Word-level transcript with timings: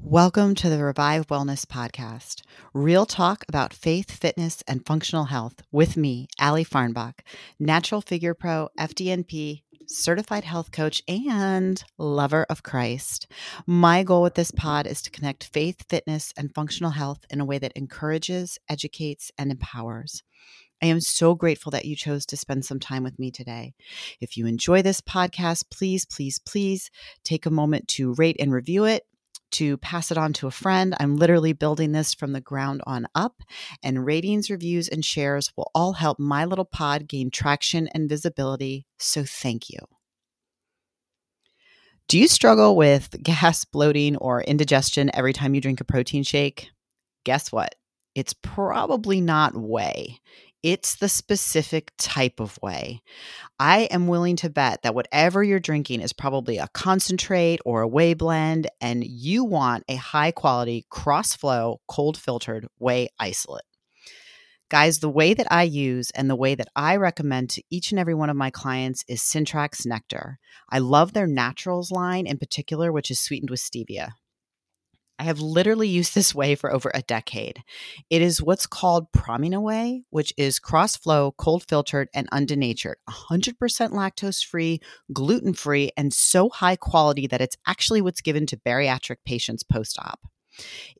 Welcome 0.00 0.54
to 0.54 0.70
the 0.70 0.82
Revive 0.84 1.26
Wellness 1.26 1.66
Podcast, 1.66 2.42
real 2.72 3.04
talk 3.04 3.44
about 3.48 3.74
faith, 3.74 4.12
fitness, 4.12 4.62
and 4.68 4.86
functional 4.86 5.24
health 5.24 5.60
with 5.72 5.96
me, 5.96 6.28
Ali 6.40 6.64
Farnbach, 6.64 7.14
natural 7.58 8.00
figure 8.00 8.32
pro, 8.32 8.68
FDNP, 8.78 9.64
certified 9.88 10.44
health 10.44 10.70
coach, 10.70 11.02
and 11.08 11.82
lover 11.98 12.46
of 12.48 12.62
Christ. 12.62 13.26
My 13.66 14.04
goal 14.04 14.22
with 14.22 14.34
this 14.34 14.52
pod 14.52 14.86
is 14.86 15.02
to 15.02 15.10
connect 15.10 15.50
faith, 15.52 15.84
fitness, 15.88 16.32
and 16.36 16.54
functional 16.54 16.92
health 16.92 17.26
in 17.28 17.40
a 17.40 17.44
way 17.44 17.58
that 17.58 17.72
encourages, 17.74 18.56
educates, 18.68 19.32
and 19.36 19.50
empowers. 19.50 20.22
I 20.80 20.86
am 20.86 21.00
so 21.00 21.34
grateful 21.34 21.72
that 21.72 21.86
you 21.86 21.96
chose 21.96 22.24
to 22.26 22.36
spend 22.36 22.64
some 22.64 22.78
time 22.78 23.02
with 23.02 23.18
me 23.18 23.32
today. 23.32 23.74
If 24.20 24.36
you 24.36 24.46
enjoy 24.46 24.80
this 24.80 25.00
podcast, 25.00 25.64
please, 25.72 26.06
please, 26.06 26.38
please 26.38 26.88
take 27.24 27.46
a 27.46 27.50
moment 27.50 27.88
to 27.88 28.14
rate 28.14 28.36
and 28.38 28.52
review 28.52 28.84
it 28.84 29.02
to 29.52 29.76
pass 29.78 30.10
it 30.10 30.18
on 30.18 30.32
to 30.34 30.46
a 30.46 30.52
friend. 30.52 30.94
I'm 30.98 31.16
literally 31.16 31.52
building 31.52 31.92
this 31.92 32.14
from 32.14 32.32
the 32.32 32.40
ground 32.40 32.82
on 32.86 33.06
up, 33.14 33.42
and 33.82 34.04
ratings, 34.04 34.50
reviews, 34.50 34.88
and 34.88 35.04
shares 35.04 35.52
will 35.56 35.70
all 35.74 35.94
help 35.94 36.18
my 36.18 36.44
little 36.44 36.64
pod 36.64 37.08
gain 37.08 37.30
traction 37.30 37.88
and 37.88 38.08
visibility. 38.08 38.86
So 38.98 39.24
thank 39.24 39.70
you. 39.70 39.78
Do 42.08 42.18
you 42.18 42.28
struggle 42.28 42.74
with 42.74 43.14
gas, 43.22 43.64
bloating, 43.64 44.16
or 44.16 44.42
indigestion 44.42 45.10
every 45.14 45.32
time 45.32 45.54
you 45.54 45.60
drink 45.60 45.80
a 45.80 45.84
protein 45.84 46.22
shake? 46.22 46.70
Guess 47.24 47.52
what? 47.52 47.74
It's 48.14 48.32
probably 48.32 49.20
not 49.20 49.54
whey. 49.54 50.18
It's 50.62 50.96
the 50.96 51.08
specific 51.08 51.92
type 51.98 52.40
of 52.40 52.58
whey. 52.60 53.00
I 53.60 53.82
am 53.92 54.08
willing 54.08 54.34
to 54.36 54.50
bet 54.50 54.82
that 54.82 54.94
whatever 54.94 55.42
you're 55.44 55.60
drinking 55.60 56.00
is 56.00 56.12
probably 56.12 56.58
a 56.58 56.66
concentrate 56.74 57.60
or 57.64 57.82
a 57.82 57.88
whey 57.88 58.14
blend, 58.14 58.68
and 58.80 59.04
you 59.04 59.44
want 59.44 59.84
a 59.88 59.94
high 59.94 60.32
quality, 60.32 60.84
cross 60.90 61.36
flow, 61.36 61.80
cold 61.86 62.16
filtered 62.16 62.66
whey 62.78 63.08
isolate. 63.20 63.62
Guys, 64.68 64.98
the 64.98 65.08
way 65.08 65.32
that 65.32 65.46
I 65.50 65.62
use 65.62 66.10
and 66.10 66.28
the 66.28 66.36
whey 66.36 66.54
that 66.56 66.68
I 66.76 66.96
recommend 66.96 67.50
to 67.50 67.62
each 67.70 67.90
and 67.90 67.98
every 67.98 68.14
one 68.14 68.28
of 68.28 68.36
my 68.36 68.50
clients 68.50 69.02
is 69.08 69.22
Syntrax 69.22 69.86
Nectar. 69.86 70.38
I 70.68 70.80
love 70.80 71.12
their 71.12 71.26
naturals 71.26 71.90
line 71.90 72.26
in 72.26 72.36
particular, 72.36 72.92
which 72.92 73.10
is 73.10 73.20
sweetened 73.20 73.48
with 73.48 73.60
stevia. 73.60 74.10
I 75.18 75.24
have 75.24 75.40
literally 75.40 75.88
used 75.88 76.14
this 76.14 76.34
whey 76.34 76.54
for 76.54 76.72
over 76.72 76.90
a 76.94 77.02
decade. 77.02 77.62
It 78.08 78.22
is 78.22 78.42
what's 78.42 78.66
called 78.66 79.10
Promina 79.12 79.60
whey, 79.60 80.04
which 80.10 80.32
is 80.36 80.58
cross 80.58 80.96
flow, 80.96 81.32
cold 81.36 81.64
filtered, 81.68 82.08
and 82.14 82.30
undenatured, 82.30 82.94
100% 83.08 83.58
lactose 83.90 84.44
free, 84.44 84.80
gluten 85.12 85.54
free, 85.54 85.90
and 85.96 86.12
so 86.12 86.48
high 86.48 86.76
quality 86.76 87.26
that 87.26 87.40
it's 87.40 87.56
actually 87.66 88.00
what's 88.00 88.20
given 88.20 88.46
to 88.46 88.56
bariatric 88.56 89.16
patients 89.26 89.62
post 89.62 89.98
op. 89.98 90.20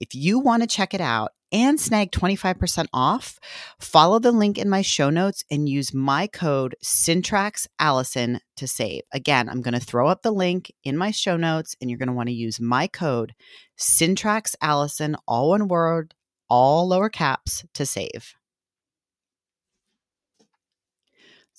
If 0.01 0.15
you 0.15 0.39
want 0.39 0.63
to 0.63 0.69
check 0.69 0.95
it 0.95 1.01
out 1.01 1.33
and 1.53 1.81
snag 1.81 2.11
25% 2.13 2.87
off, 2.93 3.39
follow 3.81 4.19
the 4.19 4.33
link 4.33 4.59
in 4.59 4.69
my 4.69 4.83
show 4.83 5.11
notes 5.11 5.45
and 5.51 5.69
use 5.69 5.95
my 5.95 6.27
code 6.27 6.77
Syntrax 6.85 7.67
Allison 7.79 8.41
to 8.57 8.67
save. 8.67 9.03
Again, 9.13 9.49
I'm 9.49 9.63
going 9.63 9.75
to 9.75 9.81
throw 9.81 10.09
up 10.09 10.23
the 10.23 10.33
link 10.33 10.73
in 10.85 10.97
my 10.97 11.11
show 11.11 11.37
notes 11.37 11.77
and 11.81 11.91
you're 11.91 11.99
going 11.99 12.09
to 12.09 12.15
want 12.15 12.29
to 12.29 12.35
use 12.35 12.61
my 12.61 12.87
code 12.87 13.35
Syntrax 13.79 14.55
Allison, 14.61 15.17
all 15.27 15.51
one 15.51 15.69
word, 15.69 16.15
all 16.49 16.89
lower 16.89 17.09
caps 17.09 17.65
to 17.75 17.87
save. 17.87 18.35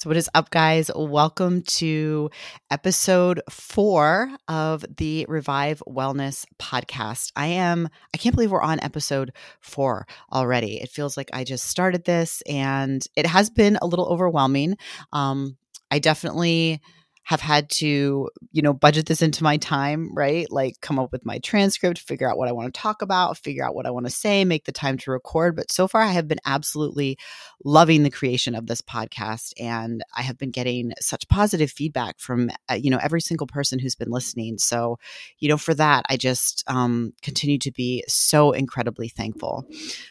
So, 0.01 0.09
what 0.09 0.15
is 0.15 0.29
up, 0.33 0.49
guys? 0.49 0.89
Welcome 0.95 1.61
to 1.63 2.29
episode 2.71 3.41
four 3.49 4.31
of 4.47 4.85
the 4.95 5.25
Revive 5.27 5.83
Wellness 5.85 6.45
podcast. 6.57 7.33
I 7.35 7.47
am, 7.47 7.89
I 8.13 8.17
can't 8.17 8.33
believe 8.33 8.49
we're 8.49 8.61
on 8.61 8.79
episode 8.79 9.33
four 9.59 10.07
already. 10.31 10.79
It 10.79 10.87
feels 10.87 11.17
like 11.17 11.29
I 11.33 11.43
just 11.43 11.65
started 11.65 12.05
this 12.05 12.41
and 12.47 13.05
it 13.17 13.25
has 13.25 13.49
been 13.49 13.77
a 13.81 13.87
little 13.87 14.05
overwhelming. 14.05 14.77
Um, 15.11 15.57
I 15.91 15.99
definitely 15.99 16.79
have 17.29 17.41
had 17.41 17.69
to, 17.69 18.27
you 18.51 18.61
know, 18.63 18.73
budget 18.73 19.05
this 19.05 19.21
into 19.21 19.43
my 19.43 19.55
time, 19.55 20.09
right? 20.15 20.51
Like 20.51 20.81
come 20.81 20.97
up 20.97 21.11
with 21.11 21.23
my 21.27 21.37
transcript, 21.37 21.99
figure 21.99 22.27
out 22.27 22.39
what 22.39 22.47
I 22.47 22.51
want 22.51 22.73
to 22.73 22.81
talk 22.81 23.03
about, 23.03 23.37
figure 23.37 23.63
out 23.63 23.75
what 23.75 23.85
I 23.85 23.91
want 23.91 24.07
to 24.07 24.11
say, 24.11 24.43
make 24.43 24.65
the 24.65 24.71
time 24.71 24.97
to 24.97 25.11
record. 25.11 25.55
But 25.55 25.71
so 25.71 25.87
far, 25.87 26.01
I 26.01 26.07
have 26.07 26.27
been 26.27 26.39
absolutely 26.47 27.19
loving 27.63 28.01
the 28.01 28.09
creation 28.09 28.55
of 28.55 28.65
this 28.65 28.81
podcast. 28.81 29.53
And 29.59 30.03
I 30.17 30.23
have 30.23 30.39
been 30.39 30.49
getting 30.49 30.91
such 30.99 31.27
positive 31.27 31.69
feedback 31.69 32.19
from, 32.19 32.49
uh, 32.67 32.73
you 32.73 32.89
know, 32.89 32.99
every 32.99 33.21
single 33.21 33.45
person 33.45 33.77
who's 33.77 33.93
been 33.93 34.09
listening. 34.09 34.57
So, 34.57 34.97
you 35.37 35.49
know, 35.49 35.57
for 35.57 35.75
that, 35.75 36.07
I 36.09 36.17
just 36.17 36.63
um, 36.65 37.13
continue 37.21 37.59
to 37.59 37.71
be 37.71 38.03
so 38.07 38.53
incredibly 38.53 39.07
thankful. 39.07 39.67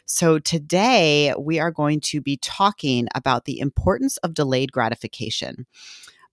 So 0.07 0.39
today, 0.39 1.35
we 1.37 1.59
are 1.59 1.73
going 1.73 1.99
to 2.03 2.21
be 2.21 2.37
talking 2.37 3.09
about 3.17 3.45
the 3.45 3.59
importance 3.59 4.19
of 4.19 4.35
delayed 4.35 4.71
gratification. 4.71 5.67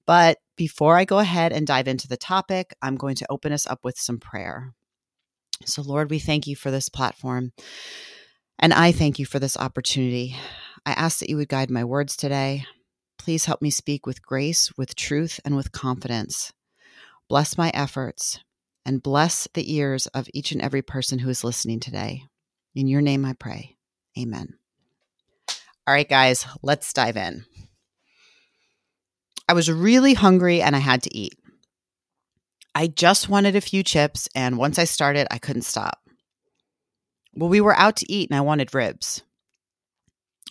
But 0.06 0.38
before 0.56 0.98
I 0.98 1.06
go 1.06 1.20
ahead 1.20 1.52
and 1.52 1.68
dive 1.68 1.88
into 1.88 2.08
the 2.08 2.18
topic, 2.18 2.76
I'm 2.82 2.96
going 2.96 3.16
to 3.16 3.28
open 3.30 3.52
us 3.52 3.68
up 3.68 3.80
with 3.84 3.98
some 3.98 4.20
prayer. 4.20 4.74
So, 5.66 5.82
Lord, 5.82 6.10
we 6.10 6.20
thank 6.20 6.48
you 6.48 6.56
for 6.56 6.72
this 6.72 6.90
platform. 6.90 7.52
And 8.60 8.74
I 8.74 8.92
thank 8.92 9.20
you 9.20 9.26
for 9.26 9.40
this 9.40 9.58
opportunity. 9.58 10.36
I 10.86 10.92
ask 10.92 11.20
that 11.20 11.30
you 11.30 11.38
would 11.38 11.50
guide 11.50 11.70
my 11.70 11.84
words 11.84 12.16
today. 12.16 12.66
Please 13.18 13.46
help 13.46 13.62
me 13.62 13.70
speak 13.70 14.06
with 14.06 14.22
grace, 14.22 14.72
with 14.78 14.96
truth, 14.96 15.40
and 15.44 15.56
with 15.56 15.72
confidence. 15.72 16.54
Bless 17.28 17.58
my 17.58 17.72
efforts 17.74 18.40
and 18.86 19.02
bless 19.02 19.48
the 19.54 19.74
ears 19.74 20.08
of 20.08 20.30
each 20.34 20.52
and 20.52 20.62
every 20.62 20.82
person 20.82 21.20
who 21.20 21.30
is 21.30 21.44
listening 21.44 21.80
today. 21.80 22.24
In 22.76 22.88
your 22.88 23.02
name 23.02 23.26
I 23.26 23.34
pray. 23.34 23.78
Amen. 24.18 24.56
All 25.88 25.94
right, 25.94 26.08
guys, 26.08 26.46
let's 26.62 26.94
dive 26.94 27.18
in. 27.18 27.46
I 29.48 29.54
was 29.54 29.72
really 29.72 30.14
hungry 30.14 30.62
and 30.62 30.76
I 30.76 30.80
had 30.80 31.04
to 31.04 31.16
eat. 31.16 31.38
I 32.74 32.88
just 32.88 33.30
wanted 33.30 33.56
a 33.56 33.62
few 33.62 33.84
chips, 33.84 34.28
and 34.36 34.58
once 34.58 34.78
I 34.78 34.84
started, 34.84 35.28
I 35.32 35.38
couldn't 35.38 35.62
stop. 35.62 36.00
Well, 37.34 37.50
we 37.50 37.62
were 37.62 37.76
out 37.76 37.98
to 37.98 38.12
eat 38.12 38.30
and 38.30 38.38
I 38.38 38.42
wanted 38.42 38.74
ribs. 38.74 39.24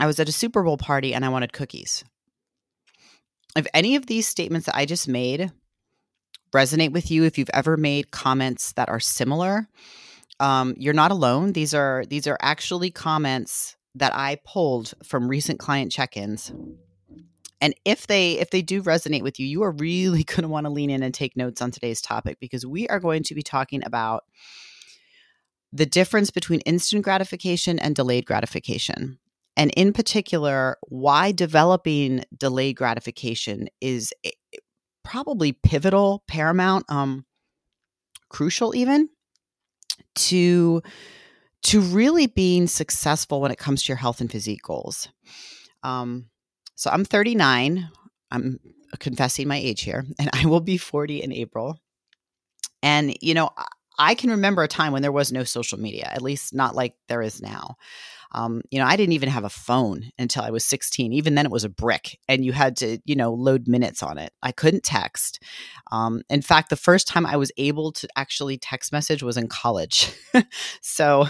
I 0.00 0.06
was 0.06 0.18
at 0.18 0.28
a 0.28 0.32
Super 0.32 0.62
Bowl 0.62 0.76
party 0.76 1.14
and 1.14 1.24
I 1.24 1.28
wanted 1.28 1.52
cookies. 1.52 2.04
If 3.56 3.66
any 3.72 3.96
of 3.96 4.06
these 4.06 4.26
statements 4.26 4.66
that 4.66 4.76
I 4.76 4.84
just 4.84 5.06
made 5.06 5.52
resonate 6.52 6.92
with 6.92 7.10
you, 7.10 7.24
if 7.24 7.38
you've 7.38 7.50
ever 7.54 7.76
made 7.76 8.10
comments 8.10 8.72
that 8.72 8.88
are 8.88 9.00
similar, 9.00 9.68
um, 10.40 10.74
you're 10.76 10.94
not 10.94 11.10
alone. 11.10 11.52
These 11.52 11.74
are 11.74 12.04
these 12.08 12.26
are 12.26 12.38
actually 12.40 12.90
comments 12.90 13.76
that 13.94 14.14
I 14.14 14.38
pulled 14.44 14.94
from 15.04 15.28
recent 15.28 15.58
client 15.58 15.92
check-ins 15.92 16.52
and 17.64 17.74
if 17.86 18.06
they 18.06 18.32
if 18.32 18.50
they 18.50 18.60
do 18.60 18.82
resonate 18.82 19.22
with 19.22 19.40
you 19.40 19.46
you 19.46 19.62
are 19.62 19.72
really 19.72 20.22
going 20.24 20.42
to 20.42 20.48
want 20.48 20.66
to 20.66 20.70
lean 20.70 20.90
in 20.90 21.02
and 21.02 21.14
take 21.14 21.36
notes 21.36 21.62
on 21.62 21.70
today's 21.70 22.02
topic 22.02 22.38
because 22.38 22.66
we 22.66 22.86
are 22.88 23.00
going 23.00 23.22
to 23.22 23.34
be 23.34 23.42
talking 23.42 23.82
about 23.84 24.24
the 25.72 25.86
difference 25.86 26.30
between 26.30 26.60
instant 26.60 27.02
gratification 27.02 27.80
and 27.80 27.96
delayed 27.96 28.26
gratification. 28.26 29.18
And 29.56 29.72
in 29.72 29.92
particular 29.92 30.76
why 30.82 31.32
developing 31.32 32.24
delayed 32.36 32.76
gratification 32.76 33.68
is 33.80 34.12
probably 35.02 35.52
pivotal 35.52 36.22
paramount 36.28 36.84
um 36.88 37.24
crucial 38.28 38.74
even 38.74 39.08
to 40.14 40.82
to 41.62 41.80
really 41.80 42.26
being 42.26 42.66
successful 42.66 43.40
when 43.40 43.50
it 43.50 43.58
comes 43.58 43.82
to 43.82 43.88
your 43.88 43.96
health 43.96 44.20
and 44.20 44.30
physique 44.30 44.62
goals. 44.62 45.08
Um 45.82 46.26
so 46.74 46.90
I'm 46.90 47.04
39. 47.04 47.88
I'm 48.30 48.58
confessing 48.98 49.48
my 49.48 49.56
age 49.56 49.82
here, 49.82 50.04
and 50.18 50.30
I 50.32 50.46
will 50.46 50.60
be 50.60 50.76
40 50.76 51.22
in 51.22 51.32
April. 51.32 51.78
And, 52.82 53.16
you 53.20 53.34
know, 53.34 53.50
I 53.98 54.14
can 54.14 54.30
remember 54.30 54.62
a 54.62 54.68
time 54.68 54.92
when 54.92 55.02
there 55.02 55.12
was 55.12 55.32
no 55.32 55.44
social 55.44 55.78
media, 55.78 56.10
at 56.12 56.22
least 56.22 56.54
not 56.54 56.74
like 56.74 56.94
there 57.08 57.22
is 57.22 57.40
now. 57.40 57.76
Um, 58.32 58.62
you 58.70 58.80
know, 58.80 58.86
I 58.86 58.96
didn't 58.96 59.12
even 59.12 59.28
have 59.28 59.44
a 59.44 59.48
phone 59.48 60.10
until 60.18 60.42
I 60.42 60.50
was 60.50 60.64
16. 60.64 61.12
Even 61.12 61.36
then, 61.36 61.46
it 61.46 61.52
was 61.52 61.62
a 61.62 61.68
brick, 61.68 62.18
and 62.28 62.44
you 62.44 62.52
had 62.52 62.76
to, 62.78 62.98
you 63.04 63.14
know, 63.14 63.32
load 63.32 63.68
minutes 63.68 64.02
on 64.02 64.18
it. 64.18 64.32
I 64.42 64.50
couldn't 64.50 64.82
text. 64.82 65.40
Um, 65.92 66.22
in 66.28 66.42
fact, 66.42 66.68
the 66.68 66.76
first 66.76 67.06
time 67.06 67.26
I 67.26 67.36
was 67.36 67.52
able 67.56 67.92
to 67.92 68.08
actually 68.16 68.58
text 68.58 68.90
message 68.90 69.22
was 69.22 69.36
in 69.36 69.46
college. 69.46 70.12
so, 70.82 71.28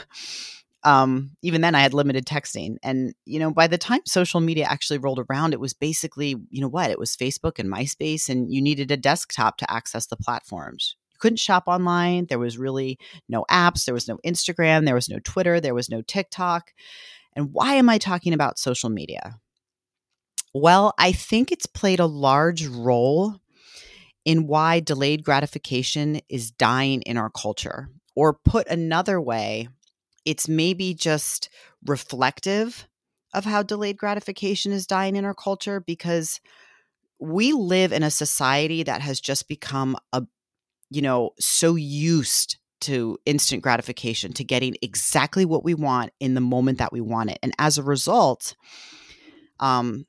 um, 0.85 1.31
even 1.43 1.63
then 1.63 1.75
I 1.75 1.81
had 1.81 1.95
limited 1.95 2.27
texting. 2.27 2.77
And, 2.83 3.15
you 3.25 3.39
know, 3.39 3.51
by 3.51 3.67
the 3.67 3.79
time 3.79 4.03
social 4.07 4.41
media 4.41 4.67
actually 4.69 4.99
rolled 4.99 5.21
around, 5.29 5.53
it 5.53 5.61
was 5.61 5.73
basically, 5.73 6.37
you 6.51 6.61
know 6.61 6.69
what, 6.69 6.91
it 6.91 6.99
was 6.99 7.17
Facebook 7.17 7.59
and 7.59 7.73
MySpace, 7.73 8.29
and 8.29 8.53
you 8.53 8.61
needed 8.61 8.91
a 8.91 8.97
desktop 8.97 9.57
to 9.59 9.71
access 9.71 10.07
the 10.07 10.17
platforms. 10.17 10.95
You 11.11 11.17
couldn't 11.19 11.39
shop 11.39 11.65
online. 11.67 12.27
There 12.27 12.39
was 12.39 12.59
really 12.59 12.99
no 13.29 13.45
apps. 13.51 13.85
There 13.85 13.95
was 13.95 14.09
no 14.09 14.19
Instagram. 14.27 14.85
There 14.85 14.95
was 14.95 15.09
no 15.09 15.19
Twitter. 15.21 15.61
There 15.61 15.75
was 15.75 15.89
no 15.89 16.03
TikTok. 16.03 16.73
And 17.35 17.53
why 17.53 17.75
am 17.75 17.89
I 17.89 17.99
talking 17.99 18.33
about 18.33 18.59
social 18.59 18.91
media? 18.91 19.39
Well, 20.53 20.95
I 20.99 21.13
think 21.13 21.51
it's 21.51 21.67
played 21.67 21.99
a 21.99 22.07
large 22.07 22.67
role 22.67 23.41
in 24.25 24.47
why 24.47 24.81
delayed 24.81 25.25
gratification 25.25 26.21
is 26.29 26.51
dying 26.51 27.03
in 27.03 27.17
our 27.17 27.31
culture 27.31 27.89
or 28.15 28.35
put 28.35 28.69
another 28.69 29.21
way, 29.21 29.69
it's 30.25 30.49
maybe 30.49 30.95
just 30.95 31.49
reflective 31.85 32.87
of 33.33 33.45
how 33.45 33.63
delayed 33.63 33.97
gratification 33.97 34.73
is 34.73 34.87
dying 34.87 35.17
in 35.17 35.25
our 35.25 35.35
culture 35.35 35.81
because 35.81 36.41
we 37.19 37.53
live 37.53 37.93
in 37.93 38.03
a 38.03 38.11
society 38.11 38.83
that 38.83 39.01
has 39.01 39.21
just 39.21 39.49
become 39.49 39.97
a 40.13 40.23
you 40.91 41.03
know 41.03 41.31
so 41.39 41.75
used 41.75 42.59
to 42.81 43.19
instant 43.25 43.63
gratification 43.63 44.33
to 44.35 44.45
getting 44.45 44.77
exactly 44.83 45.45
what 45.45 45.65
we 45.65 45.75
want 45.75 46.13
in 46.21 46.35
the 46.35 46.41
moment 46.41 46.79
that 46.79 46.93
we 46.93 47.01
want 47.01 47.31
it. 47.31 47.39
And 47.43 47.53
as 47.59 47.79
a 47.79 47.83
result 47.83 48.55
um 49.61 50.05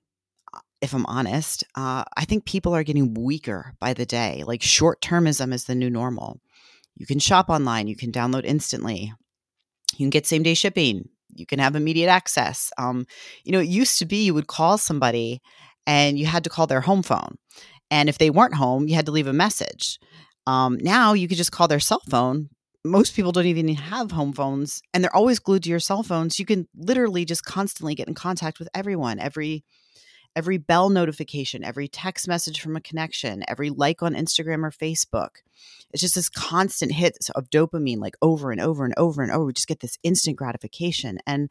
if 0.81 0.94
i'm 0.94 1.06
honest 1.06 1.63
uh, 1.75 2.03
i 2.17 2.25
think 2.25 2.45
people 2.45 2.75
are 2.75 2.83
getting 2.83 3.13
weaker 3.13 3.73
by 3.79 3.94
the 3.94 4.06
day. 4.06 4.44
Like 4.45 4.62
short 4.62 5.01
termism 5.01 5.53
is 5.53 5.65
the 5.65 5.75
new 5.75 5.89
normal. 5.89 6.39
You 6.95 7.06
can 7.06 7.19
shop 7.19 7.50
online 7.50 7.88
you 7.88 7.95
can 7.95 8.12
download 8.12 8.45
instantly 8.45 9.13
you 9.97 10.06
can 10.06 10.09
get 10.09 10.25
same 10.25 10.44
day 10.44 10.53
shipping 10.53 11.07
you 11.33 11.45
can 11.45 11.59
have 11.59 11.75
immediate 11.75 12.09
access 12.09 12.71
um, 12.77 13.06
you 13.44 13.51
know 13.51 13.59
it 13.59 13.68
used 13.68 14.00
to 14.00 14.06
be 14.06 14.25
you 14.25 14.33
would 14.33 14.47
call 14.47 14.77
somebody 14.77 15.42
and 15.88 16.18
you 16.18 16.25
had 16.25 16.44
to 16.44 16.50
call 16.50 16.68
their 16.68 16.81
home 16.81 17.03
phone. 17.03 17.38
And 17.92 18.09
if 18.09 18.18
they 18.18 18.30
weren't 18.30 18.56
home, 18.56 18.88
you 18.88 18.95
had 18.95 19.06
to 19.06 19.12
leave 19.12 19.27
a 19.27 19.33
message. 19.33 20.00
Um, 20.47 20.77
now 20.81 21.13
you 21.13 21.27
could 21.27 21.38
just 21.38 21.51
call 21.51 21.68
their 21.68 21.80
cell 21.80 22.01
phone. 22.09 22.50
Most 22.83 23.15
people 23.15 23.31
don't 23.31 23.45
even 23.45 23.68
have 23.75 24.12
home 24.12 24.33
phones 24.33 24.81
and 24.94 25.03
they're 25.03 25.15
always 25.15 25.39
glued 25.39 25.63
to 25.63 25.69
your 25.69 25.80
cell 25.80 26.03
phones. 26.03 26.38
You 26.38 26.45
can 26.45 26.68
literally 26.75 27.25
just 27.25 27.44
constantly 27.44 27.95
get 27.95 28.07
in 28.07 28.13
contact 28.13 28.59
with 28.59 28.69
everyone, 28.75 29.19
every 29.19 29.63
every 30.35 30.57
bell 30.57 30.89
notification, 30.89 31.63
every 31.63 31.87
text 31.87 32.27
message 32.27 32.59
from 32.59 32.75
a 32.75 32.81
connection, 32.81 33.43
every 33.47 33.69
like 33.69 34.03
on 34.03 34.13
Instagram 34.13 34.63
or 34.63 34.71
Facebook. 34.71 35.37
It's 35.91 36.01
just 36.01 36.15
this 36.15 36.29
constant 36.29 36.91
hit 36.91 37.17
of 37.35 37.49
dopamine, 37.49 37.99
like 37.99 38.15
over 38.21 38.51
and 38.51 38.59
over 38.59 38.83
and 38.83 38.93
over 38.97 39.23
and 39.23 39.31
over. 39.31 39.45
We 39.45 39.53
just 39.53 39.67
get 39.67 39.79
this 39.79 39.97
instant 40.03 40.35
gratification. 40.35 41.19
And 41.25 41.49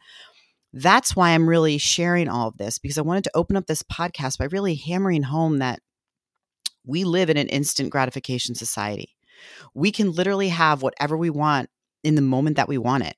that's 0.73 1.17
why 1.17 1.31
I'm 1.31 1.49
really 1.49 1.79
sharing 1.79 2.29
all 2.29 2.49
of 2.49 2.59
this 2.59 2.79
because 2.79 2.99
I 2.99 3.03
wanted 3.03 3.25
to 3.25 3.31
open 3.35 3.57
up 3.57 3.67
this 3.67 3.83
podcast 3.83 4.39
by 4.39 4.47
really 4.47 4.75
hammering 4.75 5.23
home 5.23 5.59
that 5.59 5.81
we 6.85 7.05
live 7.05 7.31
in 7.31 7.37
an 7.37 7.49
instant 7.49 7.91
gratification 7.91 8.55
society. 8.55 9.17
We 9.73 9.91
can 9.93 10.13
literally 10.13 10.49
have 10.49 10.83
whatever 10.83 11.17
we 11.17 11.31
want 11.31 11.71
in 12.03 12.17
the 12.17 12.23
moment 12.23 12.57
that 12.57 12.69
we 12.69 12.77
want 12.77 13.05
it. 13.05 13.17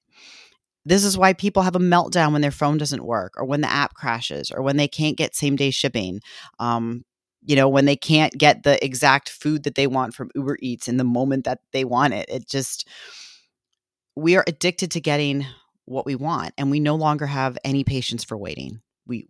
This 0.87 1.05
is 1.05 1.19
why 1.19 1.33
people 1.35 1.63
have 1.63 1.77
a 1.77 1.81
meltdown 1.81 2.33
when 2.33 2.43
their 2.43 2.51
phone 2.51 2.79
doesn't 2.79 3.05
work 3.05 3.35
or 3.37 3.45
when 3.45 3.61
the 3.61 3.71
app 3.71 3.95
crashes 3.95 4.51
or 4.51 4.63
when 4.63 4.77
they 4.77 4.89
can't 4.89 5.17
get 5.17 5.35
same 5.35 5.57
day 5.57 5.71
shipping. 5.71 6.21
Um, 6.59 7.05
you 7.45 7.57
know, 7.57 7.69
when 7.69 7.85
they 7.85 7.97
can't 7.97 8.33
get 8.39 8.63
the 8.63 8.83
exact 8.85 9.29
food 9.29 9.65
that 9.65 9.75
they 9.75 9.87
want 9.87 10.15
from 10.15 10.31
Uber 10.35 10.59
Eats 10.63 10.89
in 10.89 10.97
the 10.97 11.05
moment 11.05 11.45
that 11.45 11.61
they 11.73 11.85
want 11.85 12.15
it. 12.15 12.27
It 12.29 12.49
just, 12.49 12.89
we 14.17 14.37
are 14.37 14.45
addicted 14.47 14.91
to 14.93 15.01
getting 15.01 15.45
what 15.87 16.07
we 16.07 16.15
want 16.15 16.53
and 16.59 16.71
we 16.71 16.81
no 16.81 16.97
longer 16.97 17.27
have 17.27 17.59
any 17.65 17.85
patience 17.85 18.25
for 18.25 18.37
waiting 18.37 18.81
we 19.07 19.27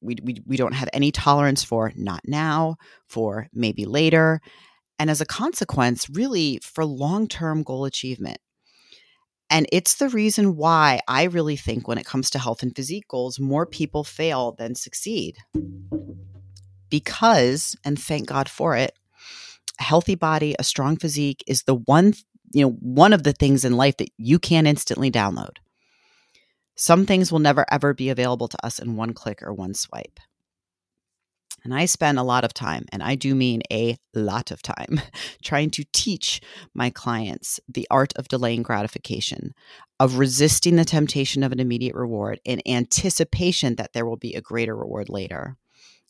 we, 0.00 0.16
we, 0.22 0.36
we 0.46 0.56
don't 0.56 0.74
have 0.74 0.88
any 0.92 1.10
tolerance 1.10 1.64
for 1.64 1.92
not 1.96 2.20
now 2.26 2.76
for 3.08 3.48
maybe 3.52 3.84
later 3.84 4.40
and 4.98 5.10
as 5.10 5.20
a 5.20 5.26
consequence 5.26 6.10
really 6.10 6.60
for 6.62 6.84
long-term 6.84 7.62
goal 7.62 7.84
achievement 7.84 8.38
and 9.52 9.66
it's 9.70 9.94
the 9.94 10.08
reason 10.08 10.56
why 10.56 11.00
i 11.06 11.24
really 11.24 11.56
think 11.56 11.86
when 11.86 11.98
it 11.98 12.06
comes 12.06 12.30
to 12.30 12.38
health 12.38 12.62
and 12.62 12.74
physique 12.74 13.06
goals 13.08 13.38
more 13.38 13.66
people 13.66 14.02
fail 14.02 14.52
than 14.52 14.74
succeed 14.74 15.36
because 16.90 17.76
and 17.84 17.98
thank 17.98 18.26
god 18.26 18.48
for 18.48 18.76
it 18.76 18.98
a 19.78 19.82
healthy 19.82 20.16
body 20.16 20.56
a 20.58 20.64
strong 20.64 20.96
physique 20.96 21.44
is 21.46 21.62
the 21.62 21.74
one 21.74 22.14
you 22.52 22.64
know 22.64 22.72
one 22.80 23.12
of 23.12 23.22
the 23.22 23.32
things 23.32 23.64
in 23.64 23.76
life 23.76 23.96
that 23.98 24.10
you 24.16 24.38
can 24.38 24.66
instantly 24.66 25.10
download 25.10 25.58
some 26.74 27.06
things 27.06 27.30
will 27.30 27.38
never 27.38 27.64
ever 27.70 27.94
be 27.94 28.08
available 28.08 28.48
to 28.48 28.66
us 28.66 28.78
in 28.78 28.96
one 28.96 29.12
click 29.12 29.42
or 29.42 29.52
one 29.52 29.74
swipe. 29.74 30.18
And 31.64 31.72
I 31.72 31.84
spend 31.84 32.18
a 32.18 32.24
lot 32.24 32.44
of 32.44 32.52
time, 32.52 32.86
and 32.90 33.02
I 33.02 33.14
do 33.14 33.34
mean 33.34 33.62
a 33.70 33.96
lot 34.14 34.50
of 34.50 34.62
time, 34.62 35.00
trying 35.42 35.70
to 35.72 35.84
teach 35.92 36.40
my 36.74 36.90
clients 36.90 37.60
the 37.68 37.86
art 37.90 38.12
of 38.16 38.28
delaying 38.28 38.62
gratification, 38.62 39.54
of 40.00 40.18
resisting 40.18 40.76
the 40.76 40.84
temptation 40.84 41.42
of 41.42 41.52
an 41.52 41.60
immediate 41.60 41.94
reward 41.94 42.40
in 42.44 42.60
anticipation 42.66 43.76
that 43.76 43.92
there 43.92 44.04
will 44.04 44.16
be 44.16 44.34
a 44.34 44.40
greater 44.40 44.74
reward 44.74 45.08
later. 45.08 45.56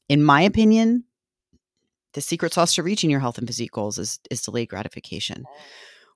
In 0.09 0.23
my 0.23 0.43
opinion, 0.43 1.05
the 2.15 2.21
secret 2.21 2.55
sauce 2.55 2.75
to 2.75 2.83
reaching 2.83 3.11
your 3.11 3.21
health 3.21 3.39
and 3.39 3.47
physique 3.47 3.73
goals 3.73 3.99
is, 3.99 4.21
is 4.31 4.43
delayed 4.43 4.69
gratification, 4.69 5.45
oh. 5.47 5.57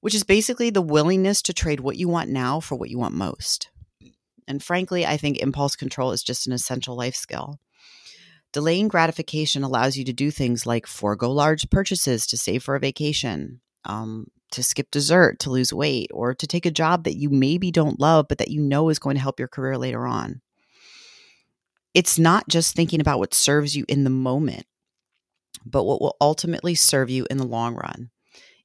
which 0.00 0.14
is 0.14 0.24
basically 0.24 0.70
the 0.70 0.82
willingness 0.82 1.42
to 1.42 1.52
trade 1.52 1.80
what 1.80 1.96
you 1.96 2.08
want 2.08 2.30
now 2.30 2.60
for 2.60 2.76
what 2.76 2.90
you 2.90 2.98
want 2.98 3.14
most. 3.14 3.70
And 4.48 4.62
frankly, 4.62 5.04
I 5.04 5.16
think 5.16 5.38
impulse 5.38 5.76
control 5.76 6.12
is 6.12 6.22
just 6.22 6.46
an 6.46 6.52
essential 6.52 6.96
life 6.96 7.16
skill. 7.16 7.58
Delaying 8.56 8.88
gratification 8.88 9.62
allows 9.64 9.98
you 9.98 10.04
to 10.04 10.14
do 10.14 10.30
things 10.30 10.64
like 10.64 10.86
forego 10.86 11.30
large 11.30 11.68
purchases 11.68 12.26
to 12.28 12.38
save 12.38 12.62
for 12.62 12.74
a 12.74 12.80
vacation, 12.80 13.60
um, 13.84 14.28
to 14.52 14.62
skip 14.62 14.90
dessert 14.90 15.38
to 15.40 15.50
lose 15.50 15.74
weight, 15.74 16.10
or 16.10 16.34
to 16.34 16.46
take 16.46 16.64
a 16.64 16.70
job 16.70 17.04
that 17.04 17.18
you 17.18 17.28
maybe 17.28 17.70
don't 17.70 18.00
love, 18.00 18.28
but 18.30 18.38
that 18.38 18.48
you 18.48 18.62
know 18.62 18.88
is 18.88 18.98
going 18.98 19.14
to 19.14 19.20
help 19.20 19.38
your 19.38 19.46
career 19.46 19.76
later 19.76 20.06
on. 20.06 20.40
It's 21.92 22.18
not 22.18 22.48
just 22.48 22.74
thinking 22.74 22.98
about 22.98 23.18
what 23.18 23.34
serves 23.34 23.76
you 23.76 23.84
in 23.90 24.04
the 24.04 24.08
moment, 24.08 24.64
but 25.66 25.84
what 25.84 26.00
will 26.00 26.16
ultimately 26.18 26.74
serve 26.74 27.10
you 27.10 27.26
in 27.28 27.36
the 27.36 27.44
long 27.44 27.74
run. 27.74 28.08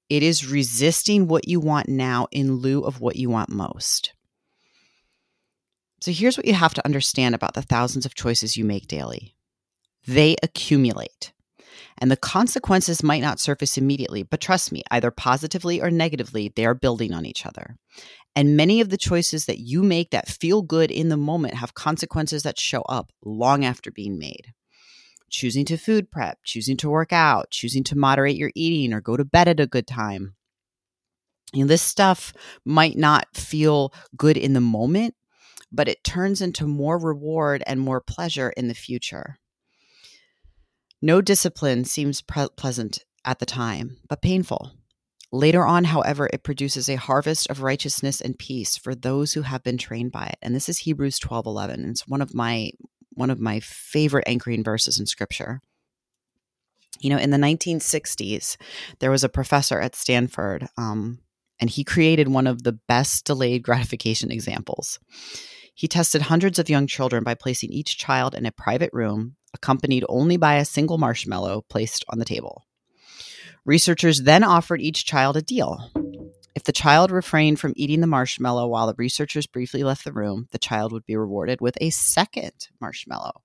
It 0.08 0.24
is 0.24 0.50
resisting 0.50 1.28
what 1.28 1.50
you 1.50 1.60
want 1.60 1.90
now 1.90 2.30
in 2.32 2.54
lieu 2.54 2.80
of 2.80 3.02
what 3.02 3.18
you 3.18 3.30
want 3.30 3.50
most. 3.50 4.14
So 6.00 6.14
here's 6.14 6.38
what 6.38 6.48
you 6.48 6.54
have 6.54 6.76
to 6.76 6.86
understand 6.86 7.36
about 7.36 7.56
the 7.56 7.62
thousands 7.62 8.06
of 8.06 8.16
choices 8.16 8.56
you 8.56 8.64
make 8.64 8.88
daily 8.88 9.36
they 10.08 10.36
accumulate. 10.44 11.34
And 11.98 12.10
the 12.10 12.18
consequences 12.18 13.04
might 13.04 13.22
not 13.22 13.40
surface 13.40 13.78
immediately, 13.78 14.24
but 14.24 14.42
trust 14.42 14.72
me, 14.72 14.84
either 14.90 15.12
positively 15.12 15.82
or 15.82 15.92
negatively, 15.92 16.52
they 16.56 16.66
are 16.66 16.74
building 16.74 17.14
on 17.14 17.26
each 17.26 17.46
other. 17.46 17.78
And 18.36 18.58
many 18.58 18.82
of 18.82 18.90
the 18.90 18.98
choices 18.98 19.46
that 19.46 19.60
you 19.60 19.84
make 19.84 20.10
that 20.12 20.28
feel 20.28 20.62
good 20.62 20.90
in 20.90 21.10
the 21.10 21.18
moment 21.18 21.56
have 21.56 21.74
consequences 21.74 22.44
that 22.44 22.60
show 22.60 22.82
up 22.84 23.12
long 23.24 23.66
after 23.66 23.92
being 23.92 24.18
made. 24.18 24.54
Choosing 25.30 25.66
to 25.66 25.78
food 25.78 26.10
prep, 26.12 26.40
choosing 26.44 26.78
to 26.78 26.90
work 26.90 27.14
out, 27.14 27.52
choosing 27.52 27.84
to 27.86 27.98
moderate 27.98 28.36
your 28.36 28.52
eating 28.56 28.94
or 28.94 29.02
go 29.02 29.16
to 29.16 29.26
bed 29.26 29.48
at 29.48 29.60
a 29.60 29.68
good 29.68 29.86
time. 29.86 30.36
You 31.54 31.62
know, 31.62 31.68
this 31.68 31.82
stuff 31.82 32.34
might 32.66 32.98
not 32.98 33.28
feel 33.36 33.94
good 34.16 34.38
in 34.38 34.54
the 34.54 34.62
moment, 34.62 35.16
but 35.72 35.88
it 35.88 36.04
turns 36.04 36.42
into 36.42 36.66
more 36.66 36.98
reward 36.98 37.64
and 37.68 37.80
more 37.80 38.02
pleasure 38.02 38.50
in 38.52 38.68
the 38.70 38.74
future. 38.74 39.38
No 41.02 41.22
discipline 41.22 41.86
seems 41.86 42.22
pre- 42.22 42.50
pleasant 42.56 43.04
at 43.26 43.40
the 43.40 43.46
time, 43.46 43.98
but 44.08 44.22
painful. 44.22 44.72
Later 45.32 45.66
on, 45.66 45.86
however, 45.86 46.30
it 46.32 46.44
produces 46.44 46.90
a 46.90 46.96
harvest 46.96 47.50
of 47.50 47.62
righteousness 47.62 48.20
and 48.20 48.38
peace 48.38 48.78
for 48.78 48.94
those 48.94 49.34
who 49.34 49.44
have 49.44 49.64
been 49.64 49.78
trained 49.78 50.12
by 50.12 50.26
it. 50.26 50.38
And 50.42 50.54
this 50.54 50.68
is 50.68 50.80
Hebrews 50.80 51.20
12 51.20 51.46
11. 51.46 51.90
It's 51.90 52.08
one 52.08 52.22
of 52.22 52.34
my 52.34 52.72
one 53.14 53.30
of 53.30 53.40
my 53.40 53.60
favorite 53.62 54.28
anchoring 54.28 54.64
verses 54.64 55.00
in 55.00 55.06
scripture. 55.06 55.62
You 57.00 57.10
know, 57.10 57.18
in 57.18 57.32
the 57.32 57.38
1960s, 57.38 58.58
there 59.00 59.12
was 59.12 59.24
a 59.24 59.30
professor 59.30 59.80
at 59.80 59.96
Stanford, 59.96 60.68
um, 60.78 61.20
and 61.60 61.70
he 61.70 61.84
created 61.84 62.28
one 62.28 62.48
of 62.48 62.64
the 62.64 62.74
best 62.74 63.26
delayed 63.26 63.64
gratification 63.64 64.32
examples. 64.32 65.00
He 65.74 65.88
tested 65.88 66.24
hundreds 66.24 66.60
of 66.60 66.70
young 66.70 66.88
children 66.88 67.24
by 67.24 67.34
placing 67.34 67.72
each 67.72 67.98
child 67.98 68.36
in 68.36 68.46
a 68.46 68.52
private 68.52 68.92
room, 68.94 69.36
accompanied 69.54 70.06
only 70.10 70.38
by 70.38 70.56
a 70.56 70.66
single 70.66 70.98
marshmallow 70.98 71.64
placed 71.70 72.06
on 72.10 72.20
the 72.20 72.26
table. 72.26 72.66
Researchers 73.66 74.22
then 74.22 74.44
offered 74.44 74.82
each 74.82 75.06
child 75.06 75.38
a 75.38 75.42
deal. 75.42 75.92
If 76.56 76.64
the 76.64 76.72
child 76.72 77.12
refrained 77.12 77.60
from 77.60 77.74
eating 77.76 78.02
the 78.02 78.08
marshmallow 78.08 78.68
while 78.68 78.88
the 78.88 78.96
researchers 78.98 79.48
briefly 79.48 79.84
left 79.84 80.04
the 80.04 80.12
room, 80.12 80.48
the 80.52 80.60
child 80.60 80.92
would 80.92 81.06
be 81.06 81.16
rewarded 81.16 81.62
with 81.62 81.78
a 81.80 81.92
second 81.92 82.70
marshmallow. 82.80 83.42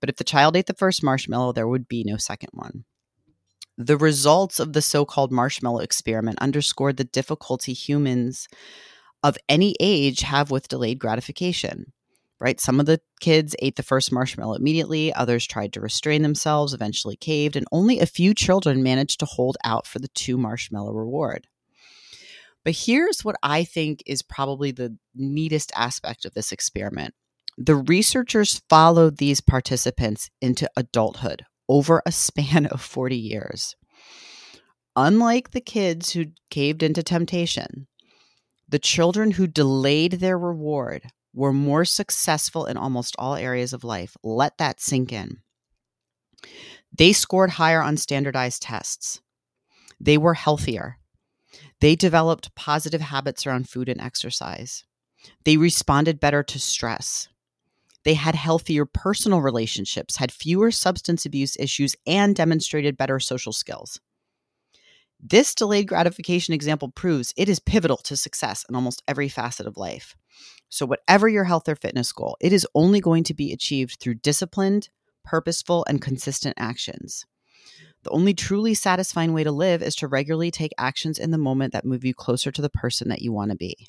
But 0.00 0.10
if 0.10 0.16
the 0.16 0.24
child 0.24 0.56
ate 0.56 0.66
the 0.66 0.74
first 0.74 1.02
marshmallow, 1.02 1.52
there 1.52 1.66
would 1.66 1.88
be 1.88 2.04
no 2.04 2.16
second 2.16 2.50
one. 2.52 2.84
The 3.76 3.96
results 3.96 4.60
of 4.60 4.72
the 4.72 4.82
so 4.82 5.04
called 5.04 5.32
marshmallow 5.32 5.80
experiment 5.80 6.38
underscored 6.40 6.96
the 6.96 7.04
difficulty 7.04 7.72
humans 7.72 8.48
of 9.22 9.38
any 9.48 9.74
age 9.80 10.20
have 10.20 10.50
with 10.50 10.68
delayed 10.68 10.98
gratification 10.98 11.92
right? 12.40 12.60
Some 12.60 12.80
of 12.80 12.86
the 12.86 13.00
kids 13.20 13.56
ate 13.60 13.76
the 13.76 13.82
first 13.82 14.12
marshmallow 14.12 14.54
immediately, 14.54 15.12
others 15.12 15.46
tried 15.46 15.72
to 15.72 15.80
restrain 15.80 16.22
themselves, 16.22 16.72
eventually 16.72 17.16
caved, 17.16 17.56
and 17.56 17.66
only 17.72 18.00
a 18.00 18.06
few 18.06 18.34
children 18.34 18.82
managed 18.82 19.20
to 19.20 19.26
hold 19.26 19.56
out 19.64 19.86
for 19.86 19.98
the 19.98 20.08
two 20.08 20.36
marshmallow 20.36 20.92
reward. 20.92 21.46
But 22.64 22.76
here's 22.76 23.24
what 23.24 23.36
I 23.42 23.64
think 23.64 24.02
is 24.06 24.22
probably 24.22 24.72
the 24.72 24.96
neatest 25.14 25.72
aspect 25.74 26.24
of 26.24 26.34
this 26.34 26.52
experiment 26.52 27.14
the 27.60 27.74
researchers 27.74 28.62
followed 28.68 29.16
these 29.16 29.40
participants 29.40 30.30
into 30.40 30.70
adulthood 30.76 31.44
over 31.68 32.02
a 32.06 32.12
span 32.12 32.66
of 32.66 32.80
40 32.80 33.16
years. 33.16 33.74
Unlike 34.94 35.50
the 35.50 35.60
kids 35.60 36.12
who 36.12 36.26
caved 36.50 36.82
into 36.82 37.02
temptation, 37.02 37.88
The 38.68 38.78
children 38.78 39.32
who 39.32 39.46
delayed 39.46 40.12
their 40.12 40.38
reward 40.38 41.10
were 41.38 41.52
more 41.52 41.84
successful 41.84 42.66
in 42.66 42.76
almost 42.76 43.14
all 43.18 43.36
areas 43.36 43.72
of 43.72 43.84
life. 43.84 44.16
Let 44.24 44.58
that 44.58 44.80
sink 44.80 45.12
in. 45.12 45.38
They 46.92 47.12
scored 47.12 47.50
higher 47.50 47.80
on 47.80 47.96
standardized 47.96 48.62
tests. 48.62 49.20
They 50.00 50.18
were 50.18 50.34
healthier. 50.34 50.98
They 51.80 51.94
developed 51.94 52.54
positive 52.56 53.00
habits 53.00 53.46
around 53.46 53.68
food 53.68 53.88
and 53.88 54.00
exercise. 54.00 54.84
They 55.44 55.56
responded 55.56 56.18
better 56.18 56.42
to 56.42 56.58
stress. 56.58 57.28
They 58.04 58.14
had 58.14 58.34
healthier 58.34 58.84
personal 58.84 59.40
relationships, 59.40 60.16
had 60.16 60.32
fewer 60.32 60.72
substance 60.72 61.24
abuse 61.24 61.56
issues, 61.56 61.94
and 62.06 62.34
demonstrated 62.34 62.96
better 62.96 63.20
social 63.20 63.52
skills. 63.52 64.00
This 65.20 65.54
delayed 65.54 65.88
gratification 65.88 66.54
example 66.54 66.90
proves 66.90 67.34
it 67.36 67.48
is 67.48 67.58
pivotal 67.58 67.96
to 67.98 68.16
success 68.16 68.64
in 68.68 68.74
almost 68.74 69.02
every 69.08 69.28
facet 69.28 69.66
of 69.66 69.76
life. 69.76 70.14
So, 70.68 70.86
whatever 70.86 71.28
your 71.28 71.44
health 71.44 71.68
or 71.68 71.74
fitness 71.74 72.12
goal, 72.12 72.36
it 72.40 72.52
is 72.52 72.66
only 72.74 73.00
going 73.00 73.24
to 73.24 73.34
be 73.34 73.52
achieved 73.52 73.98
through 73.98 74.14
disciplined, 74.16 74.90
purposeful, 75.24 75.84
and 75.88 76.00
consistent 76.00 76.54
actions. 76.56 77.26
The 78.04 78.10
only 78.10 78.32
truly 78.32 78.74
satisfying 78.74 79.32
way 79.32 79.42
to 79.42 79.50
live 79.50 79.82
is 79.82 79.96
to 79.96 80.06
regularly 80.06 80.52
take 80.52 80.72
actions 80.78 81.18
in 81.18 81.32
the 81.32 81.38
moment 81.38 81.72
that 81.72 81.84
move 81.84 82.04
you 82.04 82.14
closer 82.14 82.52
to 82.52 82.62
the 82.62 82.70
person 82.70 83.08
that 83.08 83.22
you 83.22 83.32
want 83.32 83.50
to 83.50 83.56
be. 83.56 83.88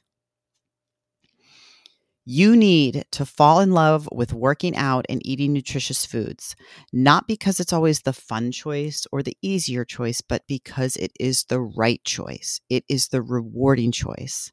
You 2.31 2.55
need 2.55 3.05
to 3.13 3.25
fall 3.25 3.59
in 3.59 3.71
love 3.71 4.07
with 4.11 4.35
working 4.35 4.75
out 4.75 5.03
and 5.09 5.19
eating 5.25 5.51
nutritious 5.51 6.05
foods, 6.05 6.55
not 6.93 7.27
because 7.27 7.59
it's 7.59 7.73
always 7.73 8.01
the 8.01 8.13
fun 8.13 8.51
choice 8.51 9.07
or 9.11 9.23
the 9.23 9.35
easier 9.41 9.83
choice, 9.83 10.21
but 10.21 10.45
because 10.45 10.95
it 10.95 11.11
is 11.19 11.45
the 11.45 11.59
right 11.59 11.99
choice. 12.03 12.61
It 12.69 12.83
is 12.87 13.07
the 13.07 13.23
rewarding 13.23 13.91
choice. 13.91 14.51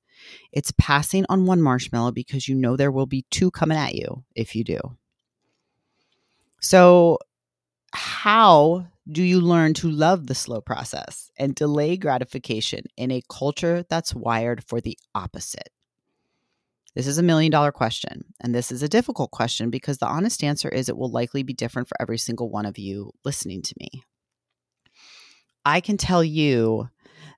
It's 0.53 0.73
passing 0.79 1.27
on 1.29 1.45
one 1.45 1.61
marshmallow 1.61 2.13
because 2.13 2.49
you 2.49 2.55
know 2.55 2.77
there 2.77 2.91
will 2.91 3.05
be 3.05 3.27
two 3.31 3.51
coming 3.51 3.77
at 3.77 3.95
you 3.95 4.25
if 4.35 4.57
you 4.57 4.65
do. 4.65 4.81
So, 6.63 7.19
how 7.93 8.87
do 9.13 9.23
you 9.23 9.39
learn 9.39 9.75
to 9.75 9.91
love 9.91 10.29
the 10.29 10.35
slow 10.35 10.63
process 10.63 11.31
and 11.39 11.55
delay 11.55 11.99
gratification 11.99 12.85
in 12.97 13.11
a 13.11 13.21
culture 13.29 13.85
that's 13.91 14.15
wired 14.15 14.65
for 14.65 14.81
the 14.81 14.97
opposite? 15.15 15.69
This 16.97 17.07
is 17.07 17.19
a 17.19 17.23
million 17.23 17.53
dollar 17.53 17.73
question. 17.73 18.25
And 18.41 18.55
this 18.55 18.73
is 18.73 18.83
a 18.83 18.89
difficult 18.89 19.31
question 19.31 19.69
because 19.69 19.99
the 19.99 20.09
honest 20.09 20.43
answer 20.43 20.71
is 20.71 20.89
it 20.89 20.97
will 20.97 21.11
likely 21.11 21.43
be 21.43 21.53
different 21.53 21.89
for 21.89 22.01
every 22.01 22.17
single 22.17 22.49
one 22.49 22.65
of 22.65 22.79
you 22.79 23.13
listening 23.23 23.61
to 23.63 23.75
me. 23.79 24.03
I 25.67 25.81
can 25.81 25.99
tell 25.99 26.25
you 26.25 26.89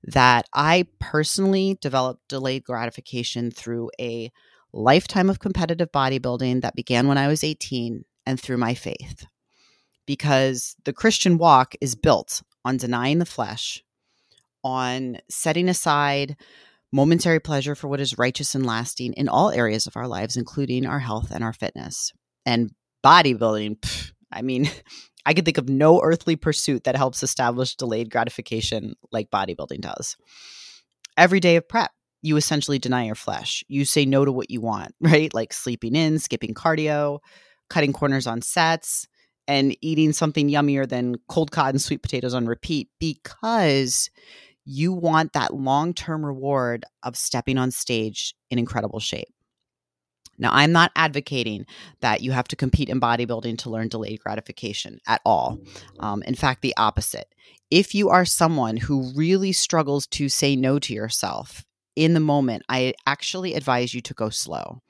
that 0.05 0.47
I 0.55 0.87
personally 1.01 1.77
developed 1.81 2.29
delayed 2.29 2.63
gratification 2.63 3.51
through 3.51 3.91
a 4.01 4.31
lifetime 4.73 5.29
of 5.29 5.41
competitive 5.41 5.91
bodybuilding 5.91 6.61
that 6.61 6.77
began 6.77 7.09
when 7.09 7.19
I 7.19 7.27
was 7.27 7.43
18 7.43 8.05
and 8.27 8.41
through 8.41 8.59
my 8.59 8.75
faith. 8.75 9.27
Because 10.07 10.77
the 10.85 10.93
Christian 10.93 11.37
walk 11.37 11.75
is 11.81 11.97
built 11.97 12.43
on 12.65 12.77
denying 12.77 13.19
the 13.19 13.27
flesh, 13.27 13.83
on 14.63 15.19
setting 15.29 15.69
aside 15.69 16.37
momentary 16.93 17.41
pleasure 17.41 17.75
for 17.75 17.89
what 17.89 18.01
is 18.01 18.19
righteous 18.19 18.55
and 18.55 18.65
lasting 18.67 19.13
in 19.15 19.29
all 19.29 19.51
areas 19.51 19.87
of 19.87 19.97
our 19.97 20.09
lives, 20.09 20.37
including 20.37 20.87
our 20.87 20.99
health 20.99 21.31
and 21.31 21.45
our 21.45 21.53
fitness. 21.53 22.13
And 22.47 22.71
bodybuilding, 23.05 23.81
pff, 23.81 24.13
I 24.33 24.43
mean, 24.43 24.71
I 25.27 25.35
could 25.35 25.45
think 25.45 25.59
of 25.59 25.69
no 25.69 26.01
earthly 26.03 26.37
pursuit 26.37 26.85
that 26.85 26.97
helps 26.97 27.23
establish 27.23 27.77
delayed 27.77 28.11
gratification 28.11 28.95
like 29.13 29.31
bodybuilding 29.31 29.81
does. 29.81 30.17
Every 31.19 31.41
day 31.41 31.57
of 31.57 31.69
prep, 31.69 31.91
you 32.23 32.37
essentially 32.37 32.79
deny 32.79 33.05
your 33.05 33.15
flesh. 33.15 33.63
You 33.69 33.85
say 33.85 34.07
no 34.07 34.25
to 34.25 34.33
what 34.33 34.51
you 34.51 34.61
want, 34.61 34.95
right? 35.01 35.33
Like 35.35 35.53
sleeping 35.53 35.95
in, 35.95 36.19
skipping 36.19 36.55
cardio, 36.55 37.19
cutting 37.69 37.93
corners 37.93 38.27
on 38.27 38.41
sets, 38.41 39.07
and 39.47 39.77
eating 39.81 40.13
something 40.13 40.49
yummier 40.49 40.89
than 40.89 41.17
cold 41.29 41.51
cotton 41.51 41.79
sweet 41.79 42.03
potatoes 42.03 42.35
on 42.35 42.47
repeat 42.47 42.89
because 42.99 44.11
you 44.71 44.93
want 44.93 45.33
that 45.33 45.55
long 45.55 45.95
term 45.95 46.25
reward 46.25 46.85
of 47.03 47.17
stepping 47.17 47.57
on 47.57 47.71
stage 47.71 48.35
in 48.51 48.59
incredible 48.59 49.01
shape. 49.01 49.29
Now, 50.37 50.51
I'm 50.53 50.73
not 50.73 50.93
advocating 50.95 51.65
that 52.01 52.21
you 52.21 52.33
have 52.33 52.47
to 52.49 52.57
compete 52.57 52.91
in 52.91 53.01
bodybuilding 53.01 53.59
to 53.59 53.71
learn 53.71 53.89
delayed 53.89 54.21
gratification 54.21 55.01
at 55.07 55.23
all. 55.25 55.59
Um, 55.99 56.23
in 56.23 56.35
fact, 56.35 56.61
the 56.61 56.75
opposite. 56.77 57.35
If 57.71 57.95
you 57.95 58.11
are 58.11 58.25
someone 58.25 58.77
who 58.77 59.13
really 59.17 59.53
struggles 59.53 60.07
to 60.09 60.29
say 60.29 60.55
no 60.55 60.79
to 60.81 60.93
yourself 60.93 61.65
in 61.97 62.13
the 62.13 62.21
moment, 62.21 62.63
I 62.69 62.93
actually 63.07 63.55
advise 63.55 63.95
you 63.95 64.03
to 64.03 64.15
go 64.15 64.29
slow. 64.29 64.83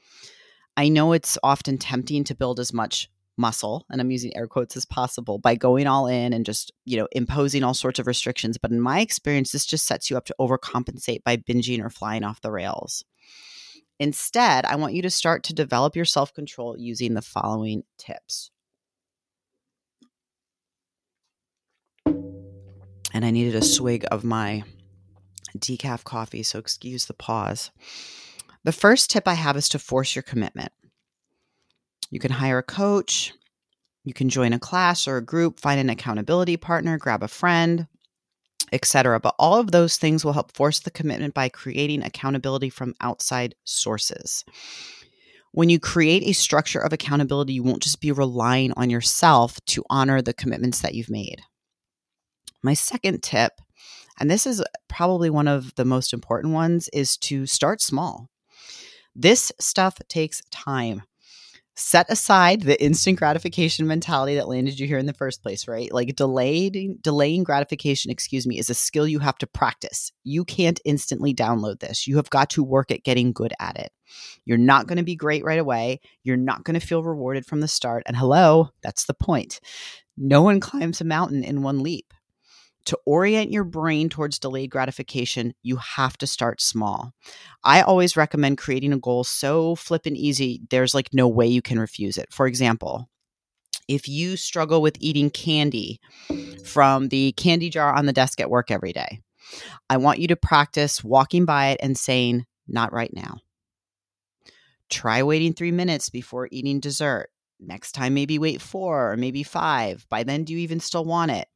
I 0.77 0.89
know 0.89 1.13
it's 1.13 1.39
often 1.43 1.79
tempting 1.79 2.25
to 2.25 2.35
build 2.35 2.61
as 2.61 2.73
much 2.73 3.09
muscle 3.39 3.87
and 3.91 4.01
i'm 4.01 4.11
using 4.11 4.37
air 4.37 4.47
quotes 4.47 4.77
as 4.77 4.85
possible 4.85 5.39
by 5.39 5.55
going 5.55 5.87
all 5.87 6.07
in 6.07 6.33
and 6.33 6.45
just 6.45 6.73
you 6.85 6.97
know 6.97 7.09
imposing 7.13 7.63
all 7.63 7.75
sorts 7.75 7.99
of 7.99 8.07
restrictions. 8.07 8.59
But 8.59 8.73
in 8.73 8.81
my 8.81 9.01
experience 9.01 9.53
this 9.53 9.65
just 9.67 9.87
sets 9.87 10.11
you 10.11 10.17
up 10.17 10.25
to 10.27 10.35
overcompensate 10.41 11.23
by 11.25 11.37
binging 11.37 11.83
or 11.83 11.91
flying 11.91 12.25
off 12.25 12.41
the 12.41 12.51
rails. 12.51 13.05
Instead 14.01 14.65
i 14.67 14.77
want 14.77 14.95
you 14.95 15.03
to 15.03 15.11
start 15.11 15.45
to 15.45 15.55
develop 15.55 15.97
your 15.97 16.05
self-control 16.05 16.77
using 16.79 17.15
the 17.15 17.23
following 17.23 17.85
tips. 17.97 18.51
And 22.07 23.25
i 23.25 23.31
needed 23.31 23.55
a 23.55 23.65
swig 23.65 24.05
of 24.11 24.25
my 24.25 24.65
decaf 25.57 26.05
coffee 26.05 26.43
so 26.43 26.59
excuse 26.59 27.07
the 27.07 27.15
pause. 27.15 27.71
The 28.65 28.73
first 28.73 29.11
tip 29.11 29.29
i 29.29 29.35
have 29.35 29.57
is 29.57 29.69
to 29.71 29.79
force 29.79 30.17
your 30.17 30.23
commitment 30.23 30.73
you 32.11 32.19
can 32.19 32.31
hire 32.31 32.59
a 32.59 32.63
coach, 32.63 33.33
you 34.05 34.15
can 34.15 34.29
join 34.29 34.53
a 34.53 34.59
class 34.59 35.07
or 35.07 35.17
a 35.17 35.25
group, 35.25 35.61
find 35.61 35.79
an 35.79 35.91
accountability 35.91 36.57
partner, 36.57 36.97
grab 36.99 37.23
a 37.23 37.29
friend, 37.29 37.87
etc. 38.73 39.21
But 39.21 39.35
all 39.39 39.59
of 39.59 39.71
those 39.71 39.97
things 39.97 40.25
will 40.25 40.33
help 40.33 40.57
force 40.57 40.81
the 40.81 40.91
commitment 40.91 41.35
by 41.35 41.49
creating 41.49 42.03
accountability 42.03 42.71
from 42.71 42.95
outside 43.01 43.55
sources. 43.65 44.45
When 45.53 45.69
you 45.69 45.81
create 45.81 46.23
a 46.25 46.33
structure 46.33 46.79
of 46.79 46.93
accountability, 46.93 47.55
you 47.55 47.63
won't 47.63 47.83
just 47.83 48.01
be 48.01 48.13
relying 48.13 48.73
on 48.77 48.91
yourself 48.91 49.59
to 49.67 49.85
honor 49.91 50.23
the 50.23 50.35
commitments 50.35 50.81
that 50.83 50.95
you've 50.95 51.11
made. 51.11 51.43
My 52.63 52.75
second 52.75 53.23
tip, 53.23 53.53
and 54.21 54.31
this 54.31 54.47
is 54.47 54.63
probably 54.89 55.31
one 55.31 55.49
of 55.49 55.75
the 55.77 55.85
most 55.85 56.13
important 56.13 56.53
ones, 56.53 56.89
is 56.93 57.17
to 57.19 57.47
start 57.47 57.81
small. 57.81 58.29
This 59.15 59.53
stuff 59.59 59.99
takes 60.09 60.43
time 60.51 61.03
set 61.79 62.11
aside 62.11 62.63
the 62.63 62.83
instant 62.83 63.19
gratification 63.19 63.87
mentality 63.87 64.35
that 64.35 64.49
landed 64.49 64.79
you 64.79 64.87
here 64.87 64.99
in 64.99 65.07
the 65.07 65.13
first 65.13 65.43
place, 65.43 65.69
right? 65.69 65.93
Like 65.93 66.17
delayed 66.17 67.01
delaying 67.03 67.45
gratification, 67.45 68.11
excuse 68.11 68.47
me, 68.47 68.59
is 68.59 68.69
a 68.69 68.75
skill 68.75 69.07
you 69.07 69.21
have 69.21 69.39
to 69.39 69.47
practice. 69.47 70.13
You 70.25 70.45
can't 70.45 70.81
instantly 70.85 71.33
download 71.35 71.81
this. 71.81 72.07
You 72.07 72.17
have 72.17 72.31
got 72.31 72.51
to 72.51 72.65
work 72.65 72.91
at 72.91 73.05
getting 73.05 73.33
good 73.33 73.53
at 73.61 73.79
it. 73.79 73.93
You're 74.45 74.59
not 74.59 74.87
going 74.87 74.99
to 74.99 75.05
be 75.05 75.17
great 75.17 75.45
right 75.45 75.59
away. 75.59 76.01
You're 76.25 76.37
not 76.37 76.65
going 76.65 76.79
to 76.79 76.85
feel 76.85 77.03
rewarded 77.03 77.47
from 77.47 77.61
the 77.61 77.69
start. 77.69 78.03
And 78.07 78.17
hello, 78.17 78.71
that's 78.83 79.05
the 79.05 79.15
point. 79.15 79.61
No 80.17 80.43
one 80.43 80.59
climbs 80.61 81.01
a 81.01 81.05
mountain 81.05 81.45
in 81.45 81.63
one 81.63 81.83
leap 81.83 82.13
to 82.89 82.99
orient 83.05 83.53
your 83.53 83.65
brain 83.65 84.09
towards 84.09 84.39
delayed 84.39 84.71
gratification, 84.71 85.53
you 85.63 85.77
have 85.77 86.17
to 86.17 86.27
start 86.27 86.63
small. 86.63 87.13
I 87.63 87.83
always 87.83 88.17
recommend 88.17 88.57
creating 88.57 88.95
a 88.95 88.99
goal 88.99 89.25
so 89.25 89.75
flippin' 89.75 90.17
easy, 90.17 90.63
there's 90.71 90.95
like 90.95 91.11
no 91.13 91.29
way 91.29 91.47
you 91.47 91.61
can 91.61 91.79
refuse 91.79 92.17
it. 92.17 92.33
For 92.33 92.47
example, 92.47 93.11
if 93.89 94.09
you 94.09 94.39
struggle 94.39 94.81
with 94.81 94.97
eating 95.01 95.29
candy 95.29 96.01
from 96.65 97.09
the 97.09 97.33
candy 97.33 97.69
jar 97.69 97.93
on 97.93 98.07
the 98.07 98.13
desk 98.15 98.41
at 98.41 98.49
work 98.49 98.71
every 98.71 98.95
day, 98.95 99.21
I 99.91 99.99
want 99.99 100.19
you 100.19 100.29
to 100.29 100.37
practice 100.37 101.05
walking 101.05 101.45
by 101.45 101.69
it 101.69 101.81
and 101.83 101.97
saying, 101.97 102.47
Not 102.67 102.95
right 102.95 103.13
now. 103.13 103.37
Try 104.89 105.23
waiting 105.23 105.53
three 105.53 105.73
minutes 105.73 106.09
before 106.09 106.49
eating 106.51 106.81
dessert. 106.81 107.29
Next 107.61 107.93
time, 107.93 108.15
maybe 108.15 108.39
wait 108.39 108.63
four 108.63 109.13
or 109.13 109.17
maybe 109.19 109.43
five. 109.43 110.07
By 110.09 110.23
then, 110.23 110.45
do 110.45 110.55
you 110.55 110.61
even 110.61 110.81
still 110.81 111.05
want 111.05 111.33
it? 111.33 111.49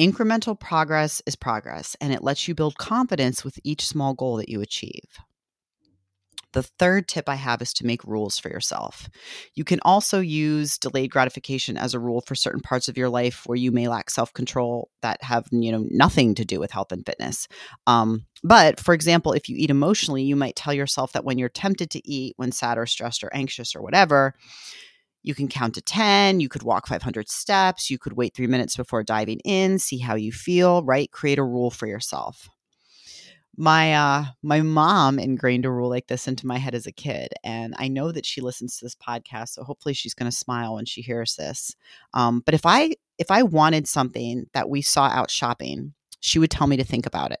Incremental 0.00 0.58
progress 0.58 1.20
is 1.26 1.36
progress, 1.36 1.94
and 2.00 2.10
it 2.10 2.24
lets 2.24 2.48
you 2.48 2.54
build 2.54 2.78
confidence 2.78 3.44
with 3.44 3.58
each 3.64 3.86
small 3.86 4.14
goal 4.14 4.38
that 4.38 4.48
you 4.48 4.62
achieve. 4.62 5.04
The 6.52 6.62
third 6.62 7.06
tip 7.06 7.28
I 7.28 7.34
have 7.34 7.60
is 7.60 7.74
to 7.74 7.86
make 7.86 8.02
rules 8.04 8.38
for 8.38 8.48
yourself. 8.48 9.10
You 9.54 9.62
can 9.62 9.78
also 9.82 10.18
use 10.20 10.78
delayed 10.78 11.10
gratification 11.10 11.76
as 11.76 11.92
a 11.92 12.00
rule 12.00 12.22
for 12.22 12.34
certain 12.34 12.62
parts 12.62 12.88
of 12.88 12.96
your 12.96 13.10
life 13.10 13.42
where 13.44 13.56
you 13.56 13.70
may 13.70 13.88
lack 13.88 14.08
self-control 14.08 14.90
that 15.02 15.22
have, 15.22 15.46
you 15.52 15.70
know, 15.70 15.84
nothing 15.90 16.34
to 16.34 16.46
do 16.46 16.58
with 16.58 16.70
health 16.70 16.92
and 16.92 17.04
fitness. 17.04 17.46
Um, 17.86 18.24
but 18.42 18.80
for 18.80 18.94
example, 18.94 19.34
if 19.34 19.50
you 19.50 19.56
eat 19.58 19.70
emotionally, 19.70 20.22
you 20.22 20.34
might 20.34 20.56
tell 20.56 20.72
yourself 20.72 21.12
that 21.12 21.24
when 21.26 21.36
you're 21.38 21.50
tempted 21.50 21.90
to 21.90 22.08
eat 22.08 22.32
when 22.38 22.52
sad 22.52 22.78
or 22.78 22.86
stressed 22.86 23.22
or 23.22 23.30
anxious 23.34 23.76
or 23.76 23.82
whatever, 23.82 24.34
you 25.22 25.34
can 25.34 25.48
count 25.48 25.74
to 25.74 25.82
10. 25.82 26.40
You 26.40 26.48
could 26.48 26.62
walk 26.62 26.86
500 26.86 27.28
steps. 27.28 27.90
You 27.90 27.98
could 27.98 28.14
wait 28.14 28.34
three 28.34 28.46
minutes 28.46 28.76
before 28.76 29.02
diving 29.02 29.40
in, 29.40 29.78
see 29.78 29.98
how 29.98 30.14
you 30.14 30.32
feel, 30.32 30.82
right? 30.84 31.10
Create 31.12 31.38
a 31.38 31.44
rule 31.44 31.70
for 31.70 31.86
yourself. 31.86 32.48
my 33.56 33.92
uh 33.94 34.24
my 34.42 34.60
mom 34.62 35.18
ingrained 35.18 35.66
a 35.66 35.70
rule 35.70 35.90
like 35.90 36.06
this 36.06 36.28
into 36.28 36.46
my 36.46 36.56
head 36.56 36.74
as 36.74 36.86
a 36.86 36.92
kid 36.92 37.28
and 37.42 37.74
i 37.78 37.88
know 37.88 38.12
that 38.12 38.24
she 38.24 38.40
listens 38.40 38.76
to 38.76 38.84
this 38.84 38.94
podcast 38.94 39.50
so 39.50 39.64
hopefully 39.64 39.92
she's 39.92 40.14
going 40.14 40.30
to 40.30 40.36
smile 40.36 40.76
when 40.76 40.84
she 40.86 41.02
hears 41.02 41.34
this 41.36 41.74
um, 42.14 42.40
but 42.46 42.54
if 42.54 42.64
i 42.64 42.94
if 43.18 43.30
i 43.30 43.42
wanted 43.42 43.88
something 43.88 44.46
that 44.54 44.68
we 44.70 44.80
saw 44.80 45.06
out 45.08 45.30
shopping 45.30 45.92
she 46.20 46.38
would 46.38 46.50
tell 46.50 46.66
me 46.68 46.76
to 46.76 46.84
think 46.84 47.06
about 47.06 47.32
it 47.32 47.40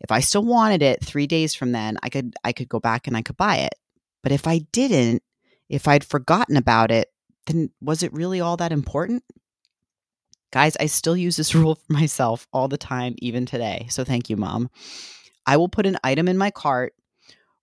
if 0.00 0.10
i 0.12 0.20
still 0.20 0.44
wanted 0.44 0.80
it 0.80 1.04
three 1.04 1.26
days 1.26 1.54
from 1.54 1.72
then 1.72 1.98
i 2.04 2.08
could 2.08 2.34
i 2.44 2.52
could 2.52 2.68
go 2.68 2.78
back 2.80 3.06
and 3.08 3.16
i 3.16 3.22
could 3.22 3.36
buy 3.36 3.56
it 3.56 3.74
but 4.22 4.32
if 4.32 4.46
i 4.46 4.58
didn't 4.72 5.22
if 5.70 5.88
i'd 5.88 6.04
forgotten 6.04 6.58
about 6.58 6.90
it 6.90 7.08
then 7.46 7.70
was 7.80 8.02
it 8.02 8.12
really 8.12 8.40
all 8.40 8.58
that 8.58 8.72
important 8.72 9.24
Guys, 10.52 10.76
I 10.80 10.86
still 10.86 11.16
use 11.16 11.36
this 11.36 11.54
rule 11.56 11.76
for 11.76 11.92
myself 11.92 12.46
all 12.52 12.68
the 12.68 12.78
time, 12.78 13.14
even 13.18 13.46
today. 13.46 13.86
So 13.88 14.04
thank 14.04 14.28
you, 14.28 14.36
mom. 14.36 14.70
I 15.46 15.56
will 15.56 15.68
put 15.68 15.86
an 15.86 15.98
item 16.04 16.28
in 16.28 16.38
my 16.38 16.50
cart, 16.50 16.94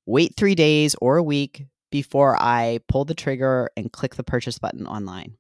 wait 0.06 0.36
three 0.36 0.56
days 0.56 0.96
or 1.02 1.18
a 1.18 1.24
week 1.24 1.66
before 1.92 2.42
I 2.42 2.80
pull 2.88 3.06
the 3.06 3.14
trigger 3.14 3.70
and 3.78 3.92
click 3.92 4.16
the 4.16 4.24
purchase 4.24 4.60
button 4.60 4.88
online. 4.88 5.38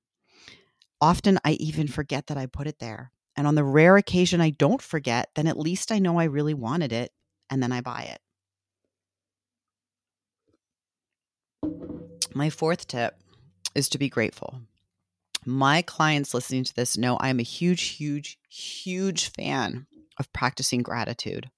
Often 1.02 1.40
I 1.44 1.54
even 1.54 1.88
forget 1.88 2.28
that 2.28 2.38
I 2.38 2.46
put 2.46 2.68
it 2.68 2.80
there. 2.80 3.12
And 3.36 3.46
on 3.46 3.56
the 3.56 3.64
rare 3.64 3.98
occasion 3.98 4.42
I 4.42 4.50
don't 4.52 4.82
forget, 4.82 5.30
then 5.36 5.48
at 5.48 5.60
least 5.60 5.92
I 5.92 6.00
know 6.00 6.20
I 6.20 6.24
really 6.26 6.54
wanted 6.54 6.92
it 6.92 7.12
and 7.50 7.62
then 7.62 7.72
I 7.72 7.82
buy 7.82 8.18
it. 11.64 11.97
My 12.38 12.52
fourth 12.52 12.86
tip 12.86 13.20
is 13.74 13.90
to 13.90 13.98
be 13.98 14.10
grateful 14.10 14.62
my 15.44 15.82
clients 15.82 16.36
listening 16.36 16.66
to 16.66 16.76
this 16.76 16.98
know 16.98 17.18
I'm 17.20 17.40
a 17.40 17.44
huge, 17.44 17.82
huge, 17.82 18.38
huge 18.48 19.30
fan 19.30 19.88
of 20.20 20.32
practicing 20.34 20.84
gratitude. 20.84 21.50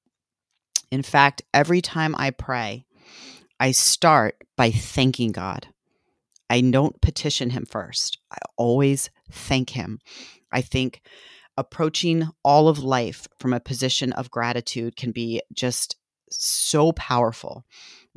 In 0.91 1.01
fact, 1.01 1.41
every 1.53 1.81
time 1.81 2.15
I 2.17 2.29
pray, 2.29 2.85
I 3.59 3.71
start 3.71 4.35
by 4.55 4.69
thanking 4.69 5.31
God. 5.31 5.67
I 6.49 6.61
don't 6.61 7.01
petition 7.01 7.49
Him 7.49 7.65
first, 7.65 8.19
I 8.31 8.37
always 8.57 9.09
thank 9.29 9.71
Him. 9.71 9.99
I 10.51 10.61
think 10.61 11.01
approaching 11.57 12.29
all 12.43 12.69
of 12.69 12.79
life 12.79 13.27
from 13.37 13.53
a 13.53 13.59
position 13.59 14.13
of 14.13 14.31
gratitude 14.31 14.95
can 14.95 15.11
be 15.11 15.41
just 15.51 15.97
so 16.29 16.91
powerful. 16.93 17.65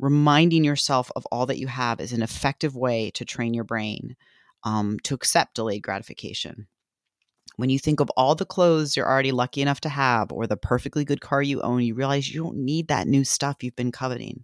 Reminding 0.03 0.65
yourself 0.65 1.09
of 1.15 1.25
all 1.27 1.45
that 1.45 1.59
you 1.59 1.67
have 1.67 2.01
is 2.01 2.11
an 2.11 2.21
effective 2.21 2.75
way 2.75 3.09
to 3.11 3.23
train 3.23 3.53
your 3.53 3.63
brain 3.63 4.17
um, 4.65 4.99
to 5.03 5.13
accept 5.13 5.55
delayed 5.55 5.81
gratification. 5.81 6.67
When 7.55 7.69
you 7.69 7.79
think 7.79 8.01
of 8.01 8.09
all 8.17 8.35
the 8.35 8.45
clothes 8.45 8.97
you're 8.97 9.09
already 9.09 9.31
lucky 9.31 9.61
enough 9.61 9.79
to 9.79 9.87
have 9.87 10.29
or 10.33 10.45
the 10.45 10.57
perfectly 10.57 11.05
good 11.05 11.21
car 11.21 11.41
you 11.41 11.61
own, 11.61 11.83
you 11.83 11.95
realize 11.95 12.29
you 12.29 12.43
don't 12.43 12.57
need 12.57 12.89
that 12.89 13.07
new 13.07 13.23
stuff 13.23 13.63
you've 13.63 13.77
been 13.77 13.93
coveting. 13.93 14.43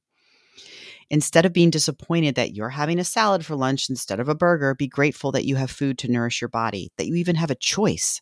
Instead 1.10 1.46
of 1.46 1.52
being 1.52 1.72
disappointed 1.72 2.36
that 2.36 2.56
you're 2.56 2.70
having 2.70 2.98
a 2.98 3.04
salad 3.04 3.46
for 3.46 3.58
lunch 3.58 3.90
instead 3.90 4.22
of 4.22 4.30
a 4.30 4.36
burger, 4.36 4.74
be 4.74 4.88
grateful 4.88 5.34
that 5.34 5.44
you 5.44 5.58
have 5.58 5.70
food 5.70 5.98
to 5.98 6.10
nourish 6.10 6.40
your 6.40 6.48
body, 6.48 6.94
that 6.96 7.08
you 7.08 7.16
even 7.16 7.36
have 7.36 7.52
a 7.52 7.56
choice. 7.56 8.22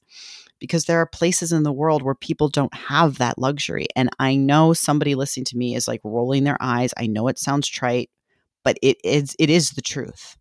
Because 0.60 0.86
there 0.86 1.00
are 1.00 1.06
places 1.06 1.52
in 1.52 1.64
the 1.64 1.72
world 1.72 2.02
where 2.02 2.16
people 2.16 2.50
don't 2.50 2.74
have 2.74 3.18
that 3.18 3.38
luxury. 3.38 3.88
And 3.96 4.10
I 4.20 4.36
know 4.36 4.74
somebody 4.74 5.16
listening 5.16 5.46
to 5.46 5.58
me 5.58 5.76
is 5.76 5.88
like 5.88 6.02
rolling 6.04 6.44
their 6.44 6.58
eyes. 6.60 6.94
I 6.98 7.08
know 7.08 7.28
it 7.28 7.40
sounds 7.40 7.68
trite, 7.68 8.10
but 8.64 8.78
it 8.82 8.98
is 9.04 9.36
it 9.40 9.50
is 9.50 9.72
the 9.72 9.82
truth. 9.82 10.38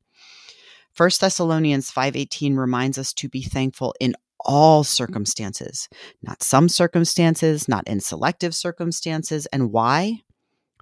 1 0.96 1.10
Thessalonians 1.20 1.90
5:18 1.90 2.56
reminds 2.56 2.96
us 2.96 3.12
to 3.14 3.28
be 3.28 3.42
thankful 3.42 3.94
in 4.00 4.14
all 4.40 4.84
circumstances, 4.84 5.88
not 6.22 6.42
some 6.42 6.68
circumstances, 6.68 7.68
not 7.68 7.86
in 7.86 8.00
selective 8.00 8.54
circumstances. 8.54 9.46
And 9.46 9.72
why? 9.72 10.22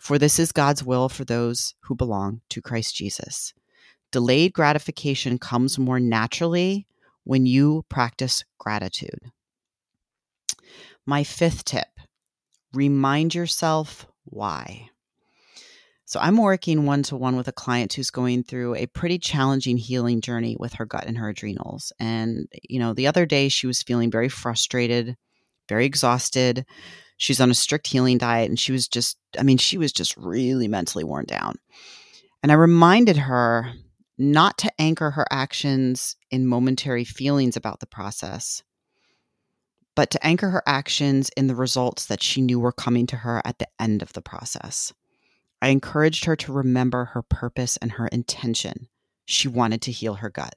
For 0.00 0.18
this 0.18 0.38
is 0.38 0.52
God's 0.52 0.84
will 0.84 1.08
for 1.08 1.24
those 1.24 1.74
who 1.80 1.94
belong 1.94 2.42
to 2.50 2.60
Christ 2.60 2.94
Jesus. 2.94 3.54
Delayed 4.12 4.52
gratification 4.52 5.38
comes 5.38 5.78
more 5.78 5.98
naturally 5.98 6.87
when 7.24 7.46
you 7.46 7.84
practice 7.88 8.44
gratitude. 8.58 9.18
My 11.06 11.24
fifth 11.24 11.64
tip 11.64 11.88
remind 12.72 13.34
yourself 13.34 14.06
why. 14.24 14.88
So 16.06 16.20
I'm 16.20 16.37
working 16.37 16.84
one 16.84 17.02
to 17.04 17.16
one 17.16 17.37
with 17.37 17.48
a 17.48 17.52
client 17.52 17.94
who's 17.94 18.10
going 18.10 18.44
through 18.44 18.74
a 18.74 18.87
pretty 18.87 19.18
challenging 19.18 19.78
healing 19.78 20.20
journey 20.20 20.56
with 20.58 20.74
her 20.74 20.84
gut 20.84 21.06
and 21.06 21.16
her 21.16 21.30
adrenals. 21.30 21.92
And, 21.98 22.46
you 22.68 22.78
know, 22.78 22.92
the 22.92 23.06
other 23.06 23.24
day 23.24 23.48
she 23.48 23.66
was 23.66 23.82
feeling 23.82 24.10
very 24.10 24.28
frustrated, 24.28 25.16
very 25.68 25.87
exhausted. 25.87 26.66
She's 27.16 27.40
on 27.40 27.50
a 27.50 27.54
strict 27.54 27.87
healing 27.87 28.18
diet 28.18 28.50
and 28.50 28.58
she 28.58 28.72
was 28.72 28.87
just, 28.87 29.16
I 29.38 29.42
mean, 29.44 29.56
she 29.56 29.78
was 29.78 29.92
just 29.92 30.16
really 30.16 30.68
mentally 30.68 31.04
worn 31.04 31.24
down. 31.24 31.56
And 32.42 32.52
I 32.52 32.56
reminded 32.56 33.16
her 33.16 33.72
not 34.16 34.59
to 34.59 34.72
anchor 34.81 35.11
her 35.12 35.27
actions 35.31 36.16
in 36.31 36.46
momentary 36.46 37.05
feelings 37.05 37.57
about 37.57 37.81
the 37.81 37.87
process, 37.87 38.62
but 39.96 40.11
to 40.11 40.27
anchor 40.27 40.50
her 40.50 40.62
actions 40.66 41.31
in 41.37 41.46
the 41.46 41.55
results 41.55 42.07
that 42.07 42.22
she 42.22 42.40
knew 42.40 42.59
were 42.59 42.72
coming 42.72 43.07
to 43.07 43.16
her 43.16 43.42
at 43.44 43.59
the 43.59 43.68
end 43.79 44.03
of 44.03 44.12
the 44.12 44.22
process. 44.22 44.92
I 45.62 45.68
encouraged 45.68 46.27
her 46.27 46.37
to 46.37 46.53
remember 46.53 47.07
her 47.07 47.22
purpose 47.22 47.77
and 47.79 47.92
her 47.92 48.09
intention. 48.09 48.88
She 49.24 49.48
wanted 49.48 49.83
to 49.83 49.92
heal 49.92 50.14
her 50.14 50.31
gut. 50.31 50.55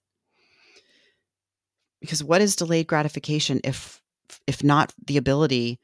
Because 2.02 2.24
what 2.24 2.41
is 2.41 2.56
delayed 2.56 2.88
gratification 2.88 3.62
if 3.63 4.02
if 4.46 4.63
not 4.63 4.93
the 5.06 5.17
ability 5.17 5.80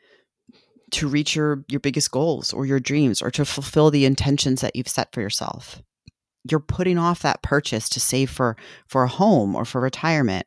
to 0.91 1.07
reach 1.07 1.35
your 1.35 1.63
your 1.69 1.79
biggest 1.79 2.11
goals 2.11 2.53
or 2.53 2.65
your 2.65 2.79
dreams 2.79 3.21
or 3.21 3.31
to 3.31 3.45
fulfill 3.45 3.89
the 3.89 4.05
intentions 4.05 4.61
that 4.61 4.75
you've 4.75 4.87
set 4.87 5.11
for 5.13 5.21
yourself? 5.21 5.81
You're 6.49 6.59
putting 6.59 6.97
off 6.97 7.21
that 7.21 7.41
purchase 7.41 7.87
to 7.89 7.99
save 7.99 8.29
for 8.29 8.57
for 8.87 9.03
a 9.03 9.07
home 9.07 9.55
or 9.55 9.65
for 9.65 9.79
retirement. 9.81 10.45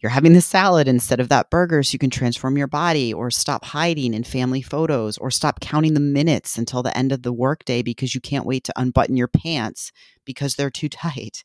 You're 0.00 0.10
having 0.10 0.32
the 0.32 0.40
salad 0.40 0.88
instead 0.88 1.20
of 1.20 1.28
that 1.28 1.50
burger 1.50 1.82
so 1.82 1.92
you 1.94 1.98
can 1.98 2.10
transform 2.10 2.58
your 2.58 2.66
body 2.66 3.12
or 3.14 3.30
stop 3.30 3.64
hiding 3.64 4.14
in 4.14 4.24
family 4.24 4.62
photos 4.62 5.16
or 5.18 5.30
stop 5.30 5.60
counting 5.60 5.94
the 5.94 6.00
minutes 6.00 6.58
until 6.58 6.82
the 6.82 6.96
end 6.96 7.12
of 7.12 7.22
the 7.22 7.32
workday 7.32 7.82
because 7.82 8.14
you 8.14 8.20
can't 8.20 8.46
wait 8.46 8.64
to 8.64 8.72
unbutton 8.76 9.16
your 9.16 9.28
pants 9.28 9.92
because 10.24 10.54
they're 10.54 10.70
too 10.70 10.88
tight 10.88 11.44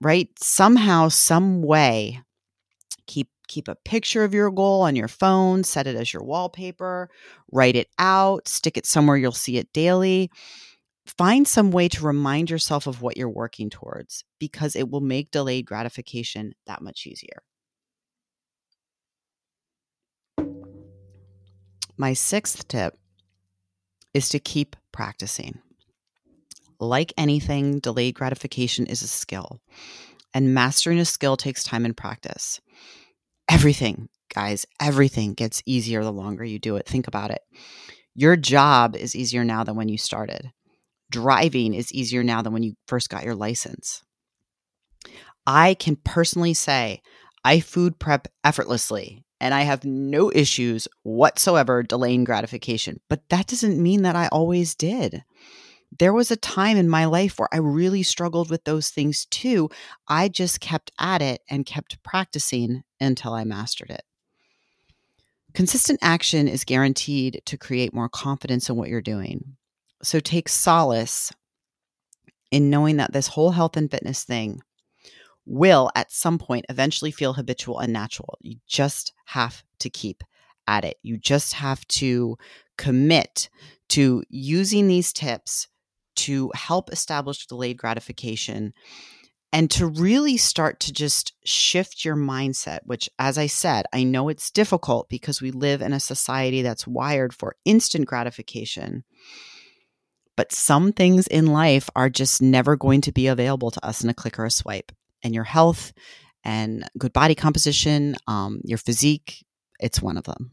right? 0.00 0.28
Somehow 0.38 1.08
some 1.08 1.62
way 1.62 2.20
keep 3.06 3.28
keep 3.48 3.68
a 3.68 3.74
picture 3.74 4.22
of 4.22 4.32
your 4.32 4.50
goal 4.50 4.82
on 4.82 4.94
your 4.94 5.08
phone 5.08 5.64
set 5.64 5.88
it 5.88 5.96
as 5.96 6.12
your 6.12 6.22
wallpaper 6.22 7.10
write 7.50 7.74
it 7.74 7.88
out 7.98 8.46
stick 8.46 8.76
it 8.76 8.86
somewhere 8.86 9.16
you'll 9.16 9.32
see 9.32 9.56
it 9.56 9.72
daily 9.72 10.30
find 11.06 11.46
some 11.46 11.70
way 11.70 11.88
to 11.88 12.04
remind 12.04 12.50
yourself 12.50 12.86
of 12.86 13.02
what 13.02 13.16
you're 13.16 13.28
working 13.28 13.70
towards 13.70 14.24
because 14.38 14.76
it 14.76 14.90
will 14.90 15.00
make 15.00 15.30
delayed 15.30 15.66
gratification 15.66 16.54
that 16.66 16.82
much 16.82 17.06
easier. 17.06 17.42
My 21.96 22.14
sixth 22.14 22.66
tip 22.68 22.96
is 24.14 24.28
to 24.30 24.38
keep 24.38 24.76
practicing. 24.92 25.60
Like 26.78 27.12
anything, 27.18 27.78
delayed 27.78 28.14
gratification 28.14 28.86
is 28.86 29.02
a 29.02 29.06
skill, 29.06 29.60
and 30.32 30.54
mastering 30.54 30.98
a 30.98 31.04
skill 31.04 31.36
takes 31.36 31.62
time 31.62 31.84
and 31.84 31.94
practice. 31.94 32.58
Everything, 33.50 34.08
guys, 34.34 34.64
everything 34.80 35.34
gets 35.34 35.62
easier 35.66 36.02
the 36.02 36.12
longer 36.12 36.44
you 36.44 36.58
do 36.58 36.76
it. 36.76 36.86
Think 36.86 37.06
about 37.06 37.30
it. 37.30 37.42
Your 38.14 38.36
job 38.36 38.96
is 38.96 39.14
easier 39.14 39.44
now 39.44 39.62
than 39.62 39.76
when 39.76 39.90
you 39.90 39.98
started 39.98 40.50
driving 41.10 41.74
is 41.74 41.92
easier 41.92 42.22
now 42.22 42.42
than 42.42 42.52
when 42.52 42.62
you 42.62 42.74
first 42.86 43.10
got 43.10 43.24
your 43.24 43.34
license. 43.34 44.02
I 45.46 45.74
can 45.74 45.96
personally 45.96 46.54
say 46.54 47.02
I 47.44 47.60
food 47.60 47.98
prep 47.98 48.28
effortlessly 48.44 49.24
and 49.40 49.54
I 49.54 49.62
have 49.62 49.84
no 49.84 50.30
issues 50.32 50.86
whatsoever 51.02 51.82
delaying 51.82 52.24
gratification. 52.24 53.00
But 53.08 53.28
that 53.30 53.46
doesn't 53.46 53.82
mean 53.82 54.02
that 54.02 54.16
I 54.16 54.28
always 54.28 54.74
did. 54.74 55.24
There 55.98 56.12
was 56.12 56.30
a 56.30 56.36
time 56.36 56.76
in 56.76 56.88
my 56.88 57.06
life 57.06 57.38
where 57.38 57.48
I 57.52 57.56
really 57.56 58.02
struggled 58.02 58.50
with 58.50 58.64
those 58.64 58.90
things 58.90 59.26
too. 59.26 59.70
I 60.06 60.28
just 60.28 60.60
kept 60.60 60.92
at 61.00 61.20
it 61.20 61.40
and 61.48 61.66
kept 61.66 62.02
practicing 62.02 62.82
until 63.00 63.32
I 63.32 63.44
mastered 63.44 63.90
it. 63.90 64.02
Consistent 65.52 65.98
action 66.00 66.46
is 66.46 66.62
guaranteed 66.64 67.42
to 67.46 67.58
create 67.58 67.92
more 67.92 68.08
confidence 68.08 68.68
in 68.68 68.76
what 68.76 68.88
you're 68.88 69.00
doing. 69.00 69.56
So 70.02 70.20
take 70.20 70.48
solace 70.48 71.32
in 72.50 72.70
knowing 72.70 72.96
that 72.96 73.12
this 73.12 73.28
whole 73.28 73.50
health 73.50 73.76
and 73.76 73.90
fitness 73.90 74.24
thing 74.24 74.60
will 75.46 75.90
at 75.94 76.12
some 76.12 76.38
point 76.38 76.66
eventually 76.68 77.10
feel 77.10 77.32
habitual 77.32 77.78
and 77.78 77.92
natural. 77.92 78.38
You 78.40 78.56
just 78.66 79.12
have 79.26 79.62
to 79.80 79.90
keep 79.90 80.22
at 80.66 80.84
it. 80.84 80.96
You 81.02 81.18
just 81.18 81.54
have 81.54 81.86
to 81.88 82.36
commit 82.78 83.48
to 83.90 84.22
using 84.28 84.88
these 84.88 85.12
tips 85.12 85.68
to 86.16 86.50
help 86.54 86.90
establish 86.92 87.46
delayed 87.46 87.76
gratification 87.76 88.72
and 89.52 89.70
to 89.72 89.86
really 89.86 90.36
start 90.36 90.78
to 90.80 90.92
just 90.92 91.32
shift 91.44 92.04
your 92.04 92.14
mindset, 92.14 92.80
which, 92.84 93.08
as 93.18 93.36
I 93.36 93.46
said, 93.46 93.86
I 93.92 94.04
know 94.04 94.28
it's 94.28 94.50
difficult 94.50 95.08
because 95.08 95.42
we 95.42 95.50
live 95.50 95.82
in 95.82 95.92
a 95.92 95.98
society 95.98 96.62
that's 96.62 96.86
wired 96.86 97.34
for 97.34 97.56
instant 97.64 98.06
gratification. 98.06 99.02
But 100.40 100.52
some 100.52 100.94
things 100.94 101.26
in 101.26 101.48
life 101.48 101.90
are 101.94 102.08
just 102.08 102.40
never 102.40 102.74
going 102.74 103.02
to 103.02 103.12
be 103.12 103.26
available 103.26 103.70
to 103.72 103.86
us 103.86 104.02
in 104.02 104.08
a 104.08 104.14
click 104.14 104.38
or 104.38 104.46
a 104.46 104.50
swipe. 104.50 104.90
And 105.22 105.34
your 105.34 105.44
health 105.44 105.92
and 106.42 106.88
good 106.96 107.12
body 107.12 107.34
composition, 107.34 108.16
um, 108.26 108.62
your 108.64 108.78
physique, 108.78 109.44
it's 109.80 110.00
one 110.00 110.16
of 110.16 110.24
them. 110.24 110.52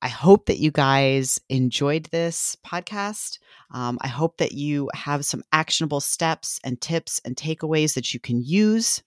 I 0.00 0.08
hope 0.08 0.46
that 0.46 0.56
you 0.56 0.70
guys 0.70 1.38
enjoyed 1.50 2.04
this 2.04 2.56
podcast. 2.66 3.40
Um, 3.74 3.98
I 4.00 4.08
hope 4.08 4.38
that 4.38 4.52
you 4.52 4.88
have 4.94 5.26
some 5.26 5.42
actionable 5.52 6.00
steps 6.00 6.58
and 6.64 6.80
tips 6.80 7.20
and 7.26 7.36
takeaways 7.36 7.92
that 7.92 8.14
you 8.14 8.20
can 8.20 8.42
use. 8.42 9.02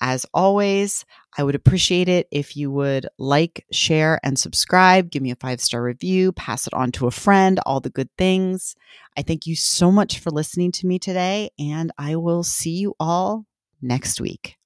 As 0.00 0.24
always, 0.32 1.04
I 1.36 1.42
would 1.42 1.54
appreciate 1.54 2.08
it 2.08 2.26
if 2.30 2.56
you 2.56 2.70
would 2.70 3.06
like, 3.18 3.66
share, 3.70 4.18
and 4.22 4.38
subscribe. 4.38 5.10
Give 5.10 5.22
me 5.22 5.30
a 5.30 5.36
five 5.36 5.60
star 5.60 5.82
review, 5.82 6.32
pass 6.32 6.66
it 6.66 6.74
on 6.74 6.92
to 6.92 7.06
a 7.06 7.10
friend, 7.10 7.60
all 7.66 7.80
the 7.80 7.90
good 7.90 8.08
things. 8.16 8.74
I 9.16 9.22
thank 9.22 9.46
you 9.46 9.56
so 9.56 9.90
much 9.90 10.18
for 10.18 10.30
listening 10.30 10.72
to 10.72 10.86
me 10.86 10.98
today, 10.98 11.50
and 11.58 11.92
I 11.98 12.16
will 12.16 12.42
see 12.42 12.76
you 12.78 12.94
all 12.98 13.46
next 13.82 14.20
week. 14.20 14.59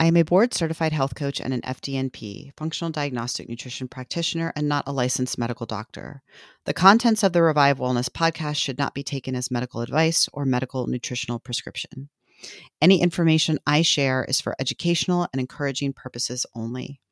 I 0.00 0.06
am 0.06 0.16
a 0.16 0.22
board 0.22 0.54
certified 0.54 0.94
health 0.94 1.14
coach 1.14 1.42
and 1.42 1.52
an 1.52 1.60
FDNP, 1.60 2.56
functional 2.56 2.90
diagnostic 2.90 3.50
nutrition 3.50 3.86
practitioner, 3.86 4.50
and 4.56 4.66
not 4.66 4.84
a 4.86 4.94
licensed 4.94 5.36
medical 5.36 5.66
doctor. 5.66 6.22
The 6.64 6.72
contents 6.72 7.22
of 7.22 7.34
the 7.34 7.42
Revive 7.42 7.76
Wellness 7.76 8.08
podcast 8.08 8.56
should 8.56 8.78
not 8.78 8.94
be 8.94 9.02
taken 9.02 9.36
as 9.36 9.50
medical 9.50 9.82
advice 9.82 10.26
or 10.32 10.46
medical 10.46 10.86
nutritional 10.86 11.38
prescription. 11.38 12.08
Any 12.80 13.02
information 13.02 13.58
I 13.66 13.82
share 13.82 14.24
is 14.24 14.40
for 14.40 14.56
educational 14.58 15.28
and 15.34 15.38
encouraging 15.38 15.92
purposes 15.92 16.46
only. 16.54 17.02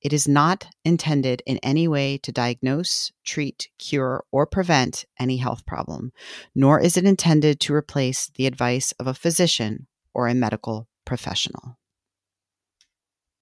It 0.00 0.14
is 0.14 0.26
not 0.26 0.66
intended 0.82 1.42
in 1.44 1.58
any 1.58 1.86
way 1.88 2.16
to 2.22 2.32
diagnose, 2.32 3.12
treat, 3.22 3.68
cure, 3.76 4.24
or 4.32 4.46
prevent 4.46 5.04
any 5.18 5.36
health 5.36 5.66
problem, 5.66 6.10
nor 6.54 6.80
is 6.80 6.96
it 6.96 7.04
intended 7.04 7.60
to 7.60 7.74
replace 7.74 8.30
the 8.34 8.46
advice 8.46 8.92
of 8.92 9.06
a 9.06 9.12
physician 9.12 9.88
or 10.14 10.26
a 10.26 10.34
medical 10.34 10.88
professional. 11.04 11.76